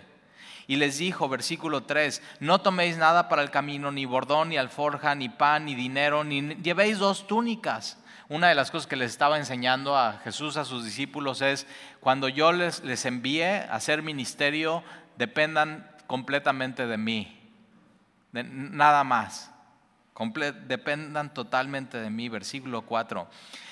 [0.67, 5.13] Y les dijo, versículo 3, no toméis nada para el camino, ni bordón, ni alforja,
[5.13, 7.97] ni pan, ni dinero, ni llevéis dos túnicas
[8.29, 11.67] una de las cosas que les estaba enseñando a Jesús, a sus discípulos, es
[11.99, 14.83] cuando yo les, les envíe a hacer ministerio,
[15.17, 17.39] dependan completamente de mí,
[18.31, 19.51] de nada más.
[20.67, 23.27] dependan totalmente de mí, versículo 4.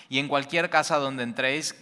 [0.09, 1.75] Y en cualquier casa donde entréis,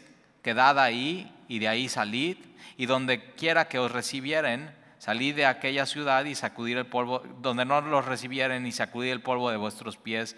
[0.44, 2.38] quedad ahí y de ahí salid,
[2.78, 7.66] y donde quiera que os recibieren, salid de aquella ciudad y sacudir el polvo, donde
[7.66, 10.36] no los recibieren y sacudir el polvo de vuestros pies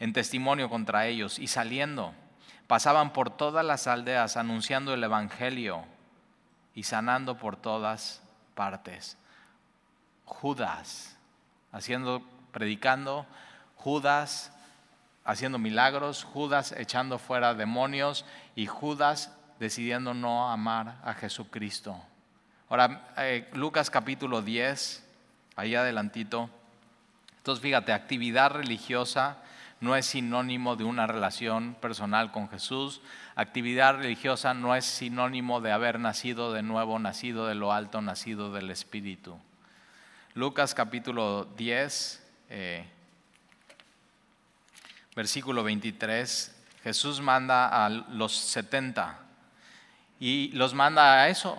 [0.00, 2.12] en testimonio contra ellos y saliendo
[2.70, 5.84] pasaban por todas las aldeas anunciando el Evangelio
[6.72, 8.22] y sanando por todas
[8.54, 9.18] partes.
[10.24, 11.16] Judas
[11.72, 13.26] haciendo, predicando,
[13.74, 14.52] Judas
[15.24, 22.00] haciendo milagros, Judas echando fuera demonios y Judas decidiendo no amar a Jesucristo.
[22.68, 25.04] Ahora, eh, Lucas capítulo 10,
[25.56, 26.48] ahí adelantito.
[27.38, 29.38] Entonces, fíjate, actividad religiosa
[29.80, 33.00] no es sinónimo de una relación personal con Jesús.
[33.34, 38.52] Actividad religiosa no es sinónimo de haber nacido de nuevo, nacido de lo alto, nacido
[38.52, 39.38] del Espíritu.
[40.34, 42.86] Lucas capítulo 10, eh,
[45.16, 49.18] versículo 23, Jesús manda a los 70
[50.20, 51.58] y los manda a eso.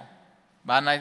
[0.63, 0.93] Van a,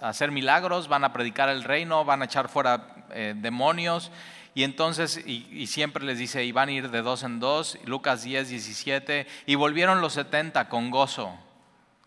[0.00, 4.10] hacer milagros, van a predicar el reino, van a echar fuera eh, demonios.
[4.54, 8.22] Y entonces, y, siempre les dice, y van a ir de dos en dos, Lucas
[8.22, 11.32] 10, 17, y volvieron los 70 con gozo,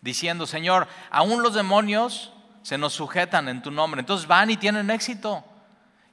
[0.00, 4.00] diciendo, Señor, aún los demonios se nos sujetan en tu nombre.
[4.00, 5.44] Entonces van y tienen éxito.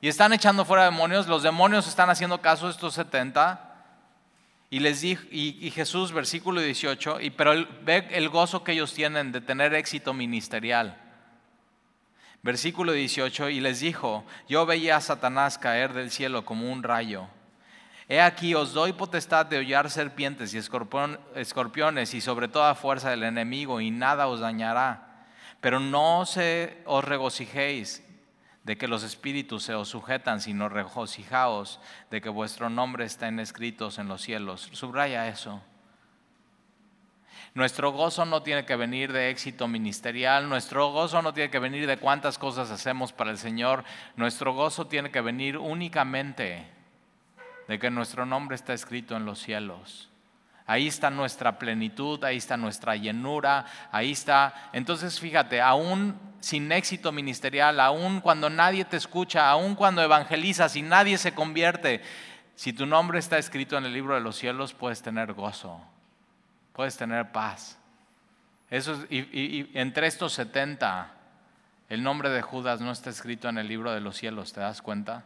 [0.02, 3.65] Y están echando fuera demonios, los demonios están haciendo caso a estos 70.
[4.70, 9.32] Y les dijo, y, Jesús, versículo 18, y, pero ve el gozo que ellos tienen
[9.32, 11.09] de tener éxito ministerial.
[12.41, 17.28] Versículo 18, y les dijo, yo veía a Satanás caer del cielo como un rayo.
[18.08, 23.23] He aquí os doy potestad de hollar serpientes y escorpiones y sobre toda fuerza del
[23.23, 25.28] enemigo y nada os dañará.
[25.62, 28.04] Pero no se os regocijéis
[28.63, 33.99] de que los espíritus se os sujetan, sino regocijaos de que vuestro nombre está escritos
[33.99, 34.69] en los cielos.
[34.71, 35.62] Subraya eso.
[37.56, 41.88] Nuestro gozo no tiene que venir de éxito ministerial, nuestro gozo no tiene que venir
[41.88, 43.84] de cuántas cosas hacemos para el Señor,
[44.16, 46.68] nuestro gozo tiene que venir únicamente
[47.68, 50.10] de que nuestro nombre está escrito en los cielos.
[50.68, 54.70] Ahí está nuestra plenitud, ahí está nuestra llenura, ahí está.
[54.72, 60.84] Entonces fíjate, aún sin éxito ministerial, aún cuando nadie te escucha, aún cuando evangelizas y
[60.84, 62.02] nadie se convierte,
[62.54, 65.82] si tu nombre está escrito en el libro de los cielos, puedes tener gozo
[66.80, 67.78] puedes tener paz.
[68.70, 71.12] Eso, y, entre estos 70,
[71.89, 74.82] el nombre de Judas no está escrito en el libro de los cielos, ¿te das
[74.82, 75.26] cuenta?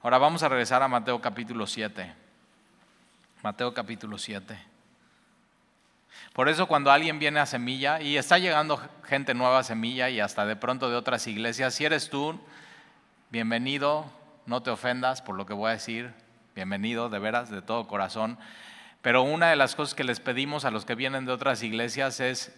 [0.00, 2.14] Ahora vamos a regresar a Mateo capítulo 7.
[3.42, 4.56] Mateo capítulo 7.
[6.34, 10.20] Por eso cuando alguien viene a Semilla y está llegando gente nueva a Semilla y
[10.20, 12.40] hasta de pronto de otras iglesias, si eres tú,
[13.30, 14.08] bienvenido,
[14.46, 16.14] no te ofendas por lo que voy a decir,
[16.54, 18.38] bienvenido de veras, de todo corazón.
[19.02, 22.20] Pero una de las cosas que les pedimos a los que vienen de otras iglesias
[22.20, 22.54] es,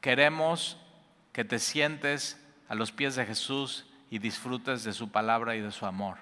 [0.00, 0.78] queremos
[1.32, 5.70] que te sientes a los pies de Jesús y disfrutes de su palabra y de
[5.72, 6.18] su amor.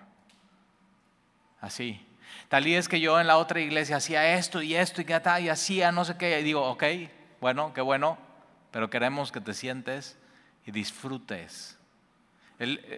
[1.60, 2.04] Así.
[2.48, 5.48] Tal y es que yo en la otra iglesia hacía esto y esto y, y
[5.48, 6.40] hacía no sé qué.
[6.40, 6.84] Y digo, ok,
[7.40, 8.18] bueno, qué bueno,
[8.70, 10.18] pero queremos que te sientes
[10.66, 11.78] y disfrutes.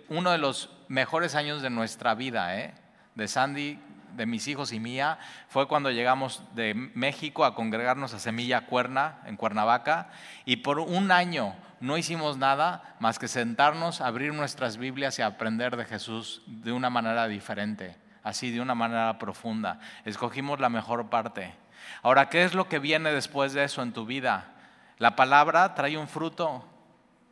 [0.08, 2.74] uno de los mejores años de nuestra vida, ¿eh?
[3.14, 3.78] de Sandy
[4.16, 9.18] de mis hijos y mía fue cuando llegamos de México a congregarnos a Semilla Cuerna,
[9.26, 10.08] en Cuernavaca,
[10.44, 15.76] y por un año no hicimos nada más que sentarnos, abrir nuestras Biblias y aprender
[15.76, 19.78] de Jesús de una manera diferente, así de una manera profunda.
[20.04, 21.54] Escogimos la mejor parte.
[22.02, 24.52] Ahora, ¿qué es lo que viene después de eso en tu vida?
[24.98, 26.64] La palabra trae un fruto,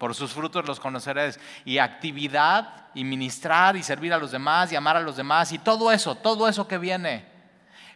[0.04, 1.40] por sus frutos los conoceréis.
[1.64, 5.58] Y actividad, y ministrar, y servir a los demás, y amar a los demás, y
[5.58, 7.24] todo eso, todo eso que viene,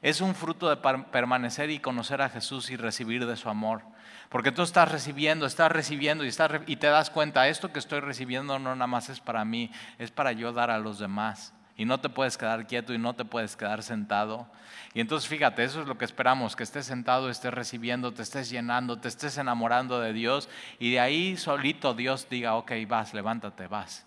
[0.01, 3.83] es un fruto de permanecer y conocer a Jesús y recibir de su amor.
[4.31, 8.01] Porque tú estás recibiendo, estás recibiendo y, estás, y te das cuenta, esto que estoy
[8.01, 11.53] recibiendo no nada más es para mí, es para yo dar a los demás.
[11.79, 14.47] Y no te puedes quedar quieto y no te puedes quedar sentado.
[14.95, 18.51] Y entonces fíjate, eso es lo que esperamos, que estés sentado, estés recibiendo, te estés
[18.51, 20.49] llenando, te estés enamorando de Dios
[20.81, 24.05] y de ahí solito Dios diga, ok, vas, levántate, vas.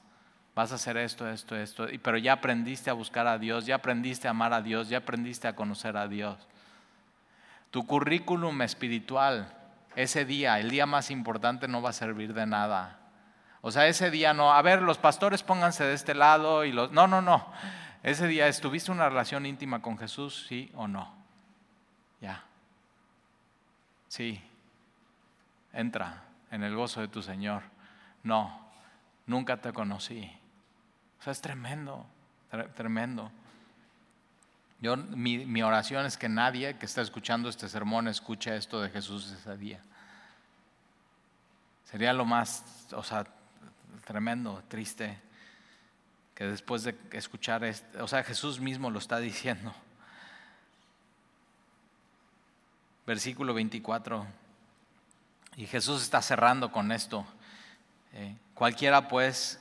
[0.54, 1.88] Vas a hacer esto, esto, esto.
[2.04, 5.48] Pero ya aprendiste a buscar a Dios, ya aprendiste a amar a Dios, ya aprendiste
[5.48, 6.38] a conocer a Dios.
[7.72, 9.54] Tu currículum espiritual,
[9.96, 13.01] ese día, el día más importante, no va a servir de nada.
[13.62, 16.92] O sea, ese día no, a ver, los pastores pónganse de este lado y los...
[16.92, 17.46] No, no, no.
[18.02, 20.46] Ese día, ¿estuviste una relación íntima con Jesús?
[20.48, 21.14] Sí o no.
[22.20, 22.44] Ya.
[24.08, 24.42] Sí.
[25.74, 27.62] Entra en el gozo de tu Señor.
[28.24, 28.68] No,
[29.28, 30.32] nunca te conocí.
[31.20, 32.08] O sea, es tremendo,
[32.76, 33.32] tremendo.
[34.80, 38.90] Yo, mi, mi, oración es que nadie que está escuchando este sermón escuche esto de
[38.90, 39.80] Jesús ese día.
[41.86, 43.28] Sería lo más, o sea,
[44.06, 45.20] tremendo, triste,
[46.36, 49.74] que después de escuchar, esto, o sea, Jesús mismo lo está diciendo.
[53.06, 54.26] Versículo 24.
[55.58, 57.26] Y Jesús está cerrando con esto.
[58.14, 59.60] Eh, cualquiera pues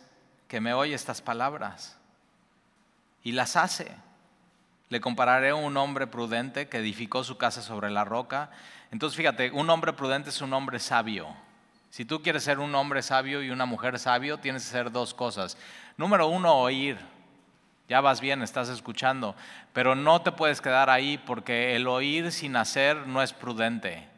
[0.49, 1.97] que me oye estas palabras
[3.23, 3.95] y las hace.
[4.89, 8.51] Le compararé a un hombre prudente que edificó su casa sobre la roca.
[8.91, 11.29] Entonces fíjate, un hombre prudente es un hombre sabio.
[11.91, 15.13] Si tú quieres ser un hombre sabio y una mujer sabio, tienes que hacer dos
[15.13, 15.59] cosas.
[15.97, 16.97] Número uno, oír.
[17.89, 19.35] Ya vas bien, estás escuchando,
[19.73, 24.09] pero no te puedes quedar ahí porque el oír sin hacer no es prudente.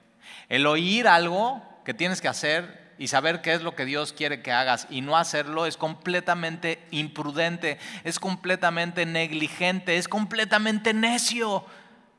[0.51, 4.43] El oír algo que tienes que hacer y saber qué es lo que Dios quiere
[4.43, 11.65] que hagas y no hacerlo es completamente imprudente, es completamente negligente, es completamente necio.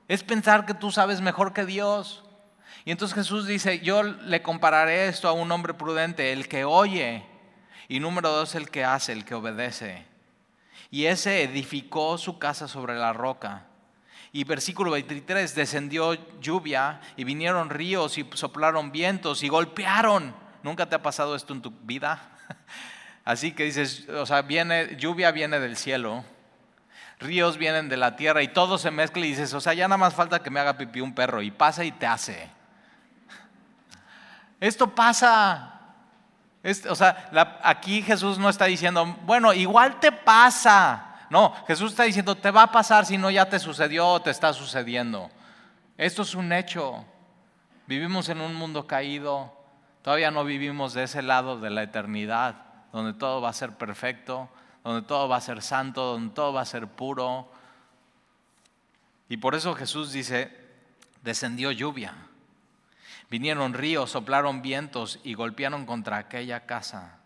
[0.08, 2.24] Es pensar que tú sabes mejor que Dios.
[2.86, 7.24] Y entonces Jesús dice, yo le compararé esto a un hombre prudente, el que oye,
[7.88, 10.06] y número dos, el que hace, el que obedece.
[10.92, 13.66] y ese edificó su casa sobre la roca.
[14.36, 20.36] Y versículo 23, descendió lluvia y vinieron ríos y soplaron vientos y golpearon.
[20.64, 22.32] ¿Nunca te ha pasado esto en tu vida?
[23.26, 26.26] Así que dices, o sea, viene, lluvia viene del cielo,
[27.20, 29.98] ríos vienen de la tierra y todo se mezcla y dices, o sea, ya nada
[29.98, 32.50] más falta que me haga pipí un perro y pasa y te hace.
[34.64, 35.82] Esto pasa.
[36.90, 37.30] o sea,
[37.62, 41.18] aquí Jesús no está diciendo, bueno, igual te pasa.
[41.30, 44.30] No, Jesús está diciendo, te va a pasar si no ya te sucedió o te
[44.30, 45.30] está sucediendo.
[45.98, 47.04] Esto es un hecho.
[47.88, 49.54] Vivimos en un mundo caído.
[50.02, 52.56] Todavía no vivimos de ese lado de la eternidad,
[52.94, 54.48] donde todo va a ser perfecto,
[54.82, 57.52] donde todo va a ser santo, donde todo va a ser puro.
[59.28, 60.58] Y por eso Jesús dice,
[61.22, 62.14] descendió lluvia,
[63.30, 67.20] vinieron ríos, soplaron vientos y golpearon contra aquella casa.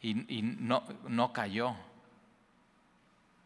[0.00, 1.74] Y, no, cayó.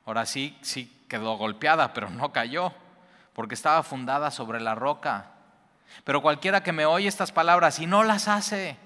[0.05, 2.73] Ahora sí, sí quedó golpeada, pero no cayó,
[3.33, 5.31] porque estaba fundada sobre la roca.
[6.05, 8.77] Pero cualquiera que me oye estas palabras y no las hace,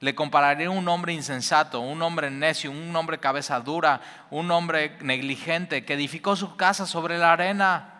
[0.00, 4.96] le compararé a un hombre insensato, un hombre necio, un hombre cabeza dura, un hombre
[5.02, 7.99] negligente que edificó su casa sobre la arena.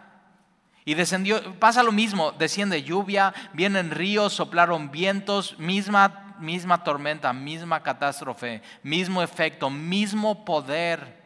[0.91, 7.85] Y descendió, pasa lo mismo, desciende lluvia, vienen ríos, soplaron vientos, misma, misma tormenta, misma
[7.85, 11.21] catástrofe, mismo efecto, mismo poder.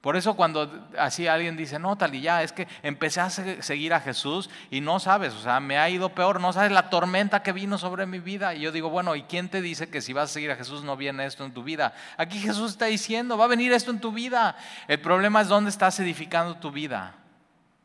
[0.00, 3.92] Por eso cuando así alguien dice, no, tal y ya, es que empecé a seguir
[3.92, 7.42] a Jesús y no sabes, o sea, me ha ido peor, no sabes la tormenta
[7.42, 8.54] que vino sobre mi vida.
[8.54, 10.84] Y yo digo, bueno, ¿y quién te dice que si vas a seguir a Jesús
[10.84, 11.92] no viene esto en tu vida?
[12.16, 14.54] Aquí Jesús está diciendo, va a venir esto en tu vida.
[14.86, 17.16] El problema es dónde estás edificando tu vida,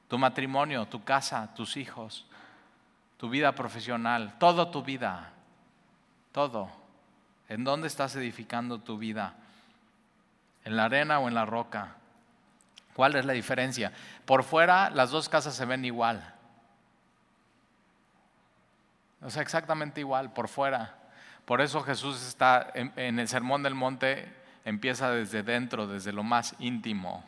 [0.08, 2.26] tu matrimonio, tu casa, tus hijos,
[3.18, 5.32] tu vida profesional, toda tu vida,
[6.32, 6.70] todo.
[7.49, 9.36] ¿En dónde estás edificando tu vida?
[10.64, 11.95] ¿En la arena o en la roca?
[12.93, 13.91] ¿Cuál es la diferencia?
[14.26, 16.34] Por fuera las dos casas se ven igual.
[19.22, 20.95] O sea, exactamente igual, por fuera.
[21.45, 24.32] Por eso Jesús está en, el Sermón del Monte,
[24.66, 27.24] empieza desde dentro, desde lo más íntimo,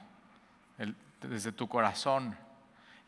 [1.22, 2.38] desde tu corazón.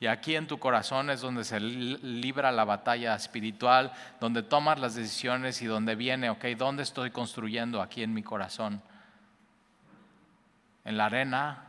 [0.02, 4.96] Y aquí en tu corazón es donde se libra la batalla espiritual, donde tomas las
[4.96, 8.82] decisiones y donde viene, ok, ¿dónde estoy construyendo aquí en mi corazón?
[10.86, 11.66] ¿En la arena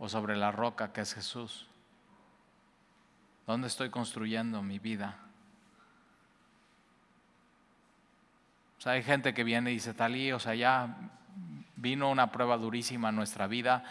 [0.00, 1.68] o sobre la roca que es Jesús?
[3.46, 5.16] ¿Dónde estoy construyendo mi vida?
[8.78, 10.92] O sea, hay gente que viene y dice, Talí, o sea, ya
[11.76, 13.84] vino una prueba durísima en nuestra vida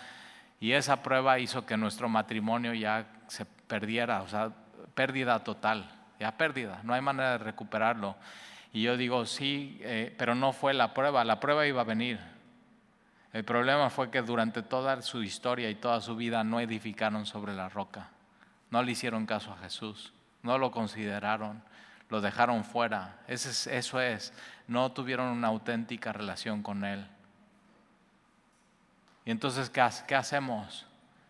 [0.59, 4.51] y esa prueba hizo que nuestro matrimonio ya se perdiera, o sea,
[4.93, 5.89] pérdida total,
[6.19, 8.15] ya pérdida, no hay manera de recuperarlo.
[8.71, 12.19] Y yo digo, sí, eh, pero no fue la prueba, la prueba iba a venir,
[13.31, 17.53] el problema fue que durante toda su historia y toda su vida no edificaron sobre
[17.53, 18.09] la roca.
[18.71, 20.13] No le hicieron caso a Jesús.
[20.41, 21.61] No lo consideraron.
[22.09, 23.19] Lo dejaron fuera.
[23.27, 24.33] Eso es,
[24.67, 27.05] No tuvieron una auténtica relación con Él.
[29.29, 30.87] Y entonces, ¿qué, hacemos?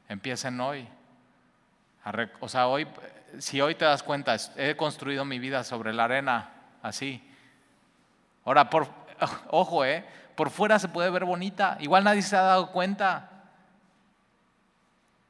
[0.08, 0.88] Empiecen hoy.
[2.40, 2.88] o sea, hoy,
[3.40, 6.50] si hoy te das cuenta, he construido mi vida sobre la arena,
[6.82, 7.22] así.
[8.46, 8.88] Ahora, por,
[9.50, 13.32] ojo, eh, por fuera se puede ver bonita, igual nadie se ha dado cuenta.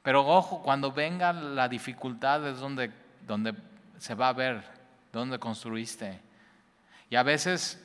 [0.03, 2.91] Pero ojo, cuando venga la dificultad es donde,
[3.25, 3.55] donde
[3.97, 4.63] se va a ver
[5.11, 6.21] dónde construiste.
[7.09, 7.83] Y a veces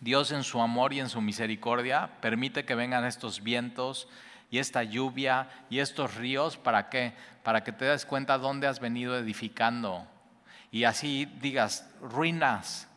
[0.00, 4.08] Dios en su amor y en su misericordia permite que vengan estos vientos
[4.50, 6.56] y esta lluvia y estos ríos.
[6.56, 7.12] ¿Para qué?
[7.42, 10.06] Para que te des cuenta dónde has venido edificando.
[10.72, 12.88] Y así digas, ruinas.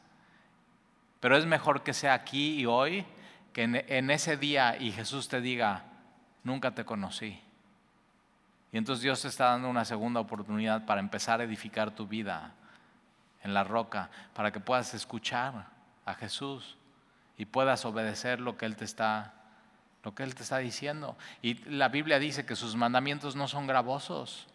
[1.19, 3.05] Pero es mejor que sea aquí y hoy
[3.51, 5.83] que en, ese día y Jesús te diga,
[6.43, 7.39] nunca te conocí.
[8.71, 12.53] Y entonces Dios te está dando una segunda oportunidad para empezar a edificar tu vida
[13.43, 15.67] en la roca, para que puedas escuchar
[16.05, 16.77] a Jesús
[17.37, 19.33] y puedas obedecer lo que Él te está,
[20.03, 21.17] lo que Él te está diciendo.
[21.41, 24.47] Y la Biblia dice que sus mandamientos no son gravosos,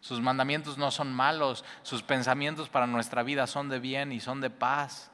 [0.00, 4.40] sus mandamientos no son malos, sus pensamientos para nuestra vida son de bien y son
[4.40, 5.10] de paz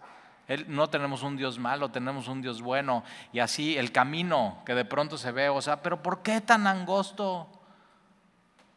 [0.66, 3.04] no tenemos un Dios malo, tenemos un Dios bueno.
[3.32, 6.66] Y así el camino que de pronto se ve, o sea, pero ¿por qué tan
[6.66, 7.48] angosto?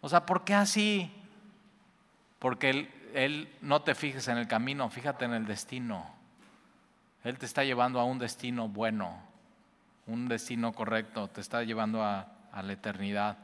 [0.01, 1.11] O sea, ¿por qué así?
[2.38, 6.05] Porque él, él no te fijes en el camino, fíjate en el destino.
[7.24, 9.21] Él te está llevando a un destino bueno,
[10.07, 12.28] un destino correcto, te está llevando a,
[12.61, 13.38] la eternidad.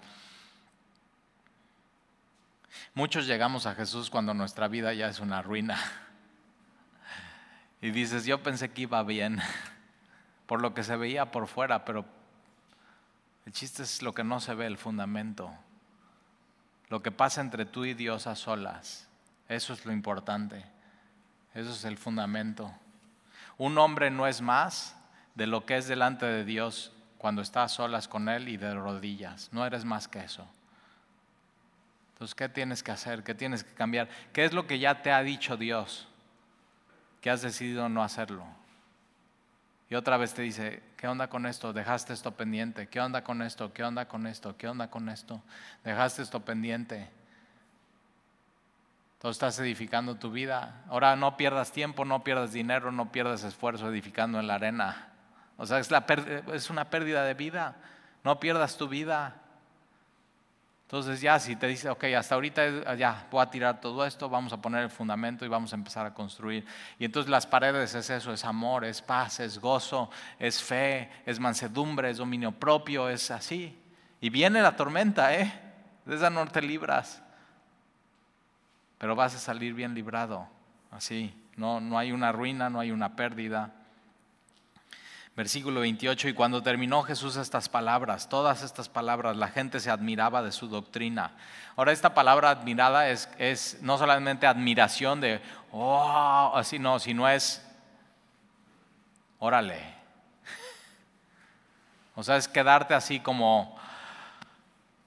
[2.93, 5.79] Muchos llegamos a Jesús cuando nuestra vida ya es una ruina.
[7.81, 9.39] Y dices, yo pensé que iba bien,
[10.45, 12.05] por lo que se veía por fuera, pero
[13.45, 15.51] el chiste es lo que no se ve, el fundamento.
[16.89, 19.07] Lo que pasa entre tú y Dios a solas.
[19.47, 20.65] Eso es lo importante.
[21.53, 22.71] Eso es el fundamento.
[23.59, 24.95] Un hombre no es más
[25.35, 28.73] de lo que es delante de Dios cuando está a solas con Él y de
[28.73, 29.49] rodillas.
[29.51, 30.47] No eres más que eso.
[32.13, 33.21] Entonces, ¿qué tienes que hacer?
[33.21, 34.07] ¿Qué tienes que cambiar?
[34.31, 36.07] ¿Qué es lo que ya te ha dicho Dios?
[37.21, 38.45] Que has decidido no hacerlo.
[39.89, 41.73] Y otra vez te dice, ¿qué onda con esto?
[41.73, 42.87] Dejaste esto pendiente.
[42.87, 43.73] ¿Qué onda con esto?
[43.73, 44.55] ¿Qué onda con esto?
[44.55, 45.41] ¿Qué onda con esto?
[45.83, 47.09] Dejaste esto pendiente.
[49.19, 50.81] Entonces estás edificando tu vida.
[50.87, 55.09] Ahora no pierdas tiempo, no pierdas dinero, no pierdas esfuerzo edificando en la arena.
[55.57, 56.05] O sea, es, la
[56.69, 57.75] una pérdida de vida.
[58.23, 59.35] No pierdas tu vida.
[60.83, 64.53] Entonces ya si te dice, ok, hasta ahorita ya voy a tirar todo esto, vamos
[64.53, 66.65] a poner el fundamento y vamos a empezar a construir.
[66.97, 70.09] Y entonces las paredes es eso, es amor, es paz, es gozo,
[70.39, 73.77] es fe, es mansedumbre, es dominio propio, es así.
[74.21, 75.51] Y viene la tormenta, ¿eh?
[76.05, 77.21] De esa no libras.
[78.99, 80.47] Pero vas a salir bien librado,
[80.91, 81.33] así.
[81.55, 83.73] No, no hay una ruina, no hay una pérdida.
[85.35, 90.43] Versículo 28, y cuando terminó Jesús estas palabras, todas estas palabras, la gente se admiraba
[90.43, 91.31] de su doctrina.
[91.77, 95.41] Ahora, esta palabra admirada es, es no solamente admiración de,
[95.71, 97.65] oh, así no, sino es,
[99.39, 99.79] órale.
[102.15, 103.77] O sea, es quedarte así como,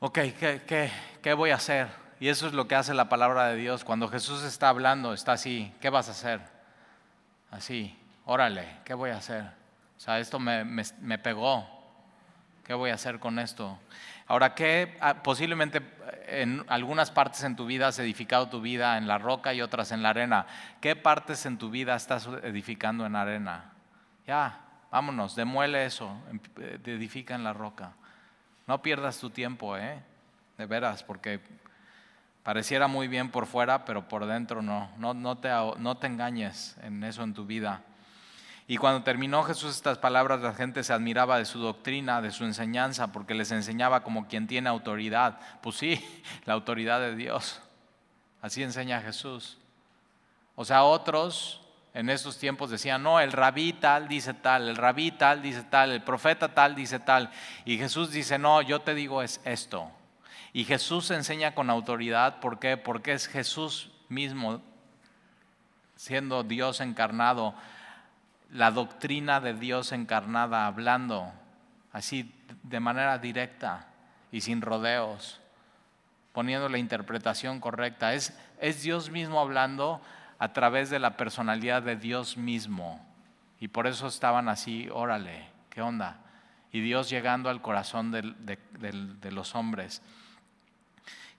[0.00, 0.90] ok, ¿qué, qué,
[1.20, 2.01] qué voy a hacer?
[2.22, 3.82] Y eso es lo que hace la palabra de Dios.
[3.82, 6.40] Cuando Jesús está hablando, está así, ¿qué vas a hacer?
[7.50, 9.42] Así, órale, ¿qué voy a hacer?
[9.42, 11.66] O sea, esto me, pegó.
[12.62, 13.76] ¿Qué voy a hacer con esto?
[14.28, 15.82] Ahora, ¿qué ah, posiblemente
[16.28, 19.90] en algunas partes en tu vida has edificado tu vida en la roca y otras
[19.90, 20.46] en la arena?
[20.80, 23.72] ¿Qué partes en tu vida estás edificando en arena?
[24.28, 24.60] Ya,
[24.92, 27.94] vámonos, demuele eso, em, eh, edifica en la roca.
[28.68, 30.00] No pierdas tu tiempo, ¿eh?
[30.56, 31.40] De veras, porque
[32.42, 34.90] pareciera muy bien por fuera, pero por dentro no.
[34.98, 37.82] No, no, te, no te engañes en eso en tu vida.
[38.68, 42.44] Y cuando terminó Jesús estas palabras, la gente se admiraba de su doctrina, de su
[42.44, 45.38] enseñanza, porque les enseñaba como quien tiene autoridad.
[45.60, 46.02] Pues sí,
[46.44, 47.60] la autoridad de Dios.
[48.40, 49.58] Así enseña Jesús.
[50.54, 51.60] O sea, otros
[51.94, 55.90] en estos tiempos decían, no, el rabí tal dice tal, el rabí tal dice tal,
[55.90, 57.30] el profeta tal dice tal.
[57.64, 59.90] Y Jesús dice, no, yo te digo es esto.
[60.52, 62.76] Y Jesús enseña con autoridad, ¿por qué?
[62.76, 64.60] Porque es Jesús mismo,
[65.96, 67.54] siendo Dios encarnado,
[68.50, 71.32] la doctrina de Dios encarnada, hablando
[71.92, 73.86] así de manera directa
[74.30, 75.40] y sin rodeos,
[76.34, 78.12] poniendo la interpretación correcta.
[78.12, 80.02] Es, es Dios mismo hablando
[80.38, 83.02] a través de la personalidad de Dios mismo.
[83.58, 86.18] Y por eso estaban así, órale, ¿qué onda?
[86.72, 90.02] Y Dios llegando al corazón de los hombres.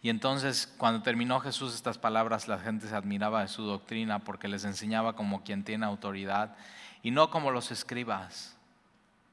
[0.04, 4.49] Y entonces cuando terminó Jesús estas palabras, la gente se admiraba de su doctrina porque
[4.49, 6.58] les enseñaba como quien tiene autoridad
[7.01, 8.58] y no como los escribas.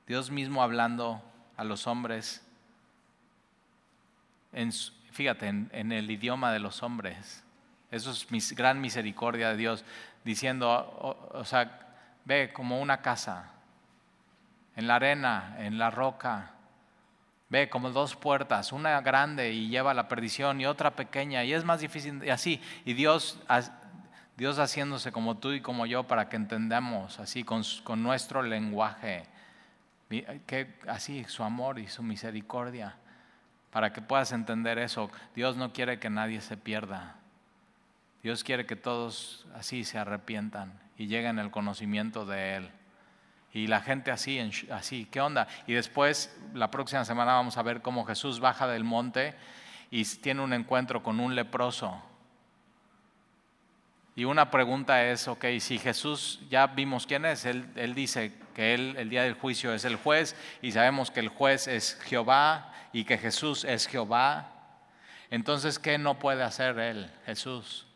[0.07, 1.21] Dios mismo hablando
[1.57, 2.47] a los hombres,
[4.53, 4.73] en,
[5.11, 7.43] fíjate, en, el idioma de los hombres.
[7.91, 9.85] Eso es gran misericordia de Dios,
[10.25, 11.81] diciendo, o, sea,
[12.25, 13.51] ve como una casa,
[14.77, 16.53] en la arena, en la roca,
[17.51, 21.53] ve como dos puertas, una grande y lleva a la perdición y otra pequeña y
[21.53, 22.61] es más difícil y así.
[22.85, 23.39] Y Dios
[24.41, 27.63] Dios haciéndose como tú y como yo para que entendamos así con,
[28.03, 29.25] nuestro lenguaje,
[30.09, 32.97] que, así su amor y su misericordia,
[33.71, 35.11] para que puedas entender eso.
[35.35, 37.17] Dios no quiere que nadie se pierda.
[38.23, 42.71] Dios quiere que todos así se arrepientan y lleguen al conocimiento de Él.
[43.53, 44.39] Y la gente así,
[44.71, 45.49] así, ¿qué onda?
[45.67, 49.35] Y después, la próxima semana vamos a ver cómo Jesús baja del monte
[49.91, 52.01] y tiene un encuentro con un leproso.
[54.15, 58.95] Y una pregunta es, ok, si Jesús ya vimos quién es, él, dice que él
[58.99, 63.05] el día del juicio es el juez y sabemos que el juez es Jehová y
[63.05, 64.53] que Jesús es Jehová,
[65.31, 67.87] entonces ¿qué no puede hacer él, Jesús?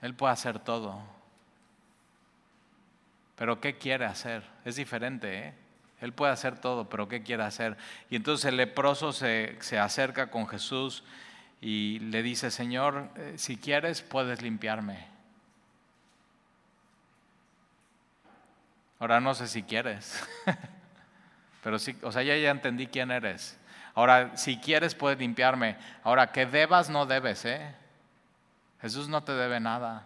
[0.00, 1.17] Él puede hacer todo.
[3.38, 4.42] Pero ¿qué quiere hacer?
[4.64, 5.54] Es diferente, ¿eh?
[6.00, 7.76] Él puede hacer todo, pero ¿qué quiere hacer?
[8.10, 11.04] Y entonces el leproso se, se acerca con Jesús
[11.60, 15.06] y le dice, Señor, eh, si quieres puedes limpiarme.
[19.00, 20.20] Ahora no sé si quieres,
[21.62, 23.58] pero sí, o sea, ya, ya entendí quién eres.
[23.94, 25.76] Ahora, si quieres puedes limpiarme.
[26.02, 27.74] Ahora, que debas no debes, ¿eh?
[28.80, 30.04] Jesús no te debe nada.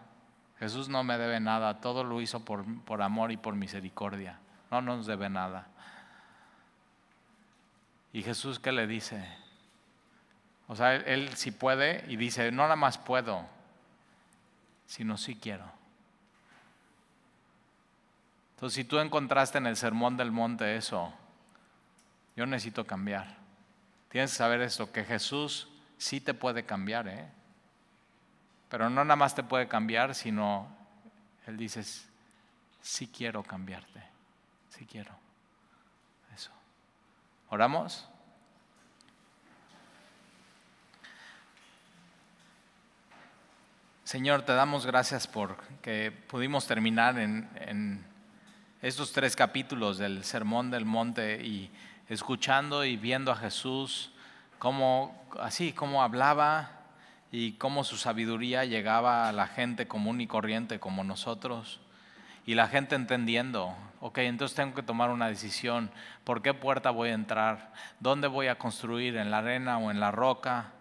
[0.63, 4.39] Jesús no me debe nada, todo lo hizo por, por amor y por misericordia.
[4.71, 5.67] No nos debe nada.
[8.13, 9.27] ¿Y Jesús qué le dice?
[10.69, 13.45] O sea, él, sí puede y dice, no nada más puedo,
[14.87, 15.65] sino sí quiero.
[18.55, 21.13] Entonces, si tú encontraste en el Sermón del Monte eso,
[22.37, 23.35] yo necesito cambiar.
[24.11, 27.42] Tienes que saber esto, que Jesús sí te puede cambiar, ¿eh?
[28.73, 30.67] Pero no nada más te puede cambiar, sino
[31.47, 31.85] Él dice,
[32.81, 34.03] sí quiero cambiarte,
[34.71, 35.15] sí quiero.
[36.35, 36.51] Eso.
[37.51, 38.09] ¿Oramos?
[44.05, 48.03] Señor, te damos gracias por que pudimos terminar en, en
[48.81, 51.71] estos tres capítulos del Sermón del Monte y
[52.09, 54.13] escuchando y viendo a Jesús,
[54.59, 56.82] cómo, así como hablaba
[57.33, 61.81] y cómo su sabiduría llegaba a la gente común y corriente como nosotros.
[62.45, 65.91] Y la gente entendiendo, ok, entonces tengo que tomar una decisión,
[66.25, 67.73] ¿por qué puerta voy a entrar?
[68.01, 69.17] ¿Dónde voy a construir?
[69.17, 70.73] ¿En la arena o en la roca?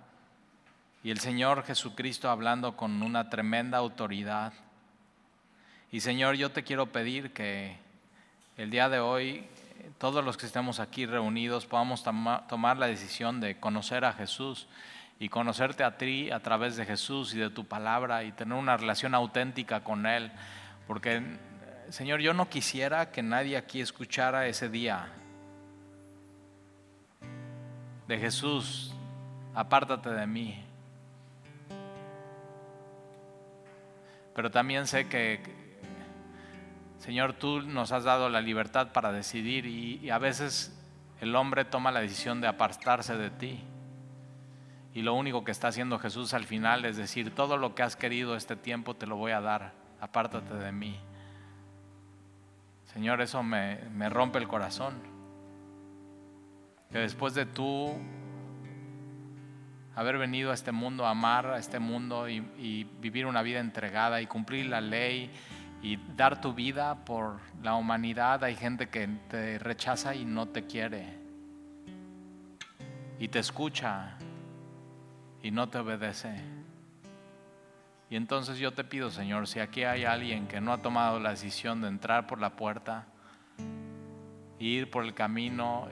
[1.04, 4.52] Y el Señor Jesucristo hablando con una tremenda autoridad.
[5.90, 7.78] Y Señor, yo te quiero pedir que
[8.58, 9.46] el día de hoy
[10.00, 14.68] todos los que estemos aquí reunidos podamos tomar la decisión de conocer a Jesús
[15.22, 18.76] y conocerte a ti a través de Jesús y de tu palabra y tener una
[18.76, 20.32] relación auténtica con Él.
[20.88, 21.22] Porque,
[21.90, 25.10] Señor, yo no quisiera que nadie aquí escuchara ese día
[28.08, 28.96] de Jesús,
[29.54, 30.66] apártate de mí.
[34.34, 35.44] Pero también sé que,
[36.98, 40.76] Señor, tú nos has dado la libertad para decidir y, y a veces
[41.20, 43.64] el hombre toma la decisión de apartarse de ti.
[44.94, 47.96] Y lo único que está haciendo Jesús al final es decir, todo lo que has
[47.96, 51.00] querido este tiempo te lo voy a dar, apártate de mí.
[52.94, 54.96] Señor, eso me, rompe el corazón.
[56.92, 57.94] Que después de tú
[59.96, 64.28] haber venido a este mundo, amar a este mundo y vivir una vida entregada y
[64.28, 65.32] cumplir la ley
[65.82, 70.66] y dar tu vida por la humanidad, hay gente que te rechaza y no te
[70.68, 71.18] quiere.
[73.20, 74.18] Y te escucha
[75.42, 76.36] y no te obedece.
[78.10, 81.30] Y entonces yo te pido, Señor, si aquí hay alguien que no ha tomado la
[81.30, 83.08] decisión de entrar por la puerta,
[84.60, 85.88] ir por el camino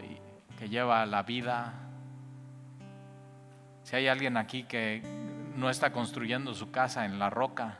[0.58, 1.74] que lleva a la vida,
[3.84, 5.02] si hay alguien aquí que
[5.56, 7.80] no está construyendo su casa en la roca,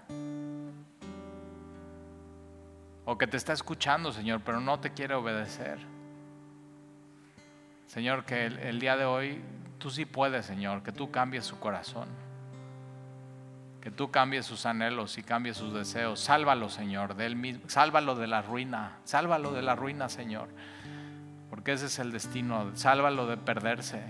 [3.06, 5.80] o que te está escuchando, Señor, pero no te quiere obedecer.
[7.88, 9.42] Señor, que el, día de hoy
[9.80, 12.10] Tú sí puedes, Señor, que tú cambies su corazón.
[13.82, 16.20] Que tú cambies sus anhelos y cambies sus deseos.
[16.20, 17.70] Sálvalo, Señor, de él mismo.
[17.70, 18.98] Sálvalo de la ruina.
[19.06, 20.50] Sálvalo de la ruina, Señor.
[21.50, 22.76] Porque ese es el destino.
[22.76, 24.04] Sálvalo de perderse.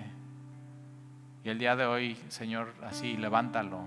[1.43, 3.79] Y el día de hoy, Señor, así, levántalo.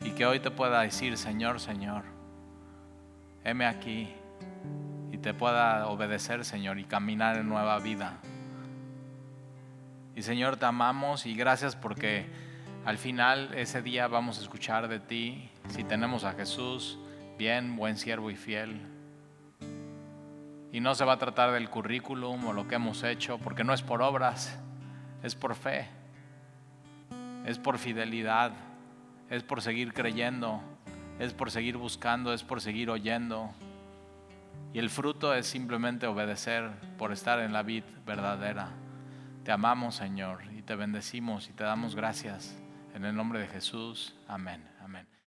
[0.00, 2.02] Y que hoy te pueda decir, Señor, Señor,
[3.44, 4.12] heme aquí.
[5.12, 8.18] Y te pueda obedecer, Señor, y caminar en nueva vida.
[10.14, 12.26] Y Señor, te amamos y gracias porque
[12.84, 15.50] al final ese día vamos a escuchar de ti.
[15.68, 16.98] Si tenemos a Jesús,
[17.38, 18.80] bien, buen siervo y fiel.
[20.70, 23.72] Y no se va a tratar del currículum o lo que hemos hecho, porque no
[23.72, 24.58] es por obras,
[25.22, 25.88] es por fe,
[27.46, 28.52] es por fidelidad,
[29.30, 30.60] es por seguir creyendo,
[31.18, 33.50] es por seguir buscando, es por seguir oyendo.
[34.74, 38.81] Y el fruto es simplemente obedecer por estar en la vid verdadera.
[39.44, 42.56] Te amamos, Señor, y te bendecimos y te damos gracias.
[42.94, 44.14] En el nombre de Jesús.
[44.28, 44.71] Amén.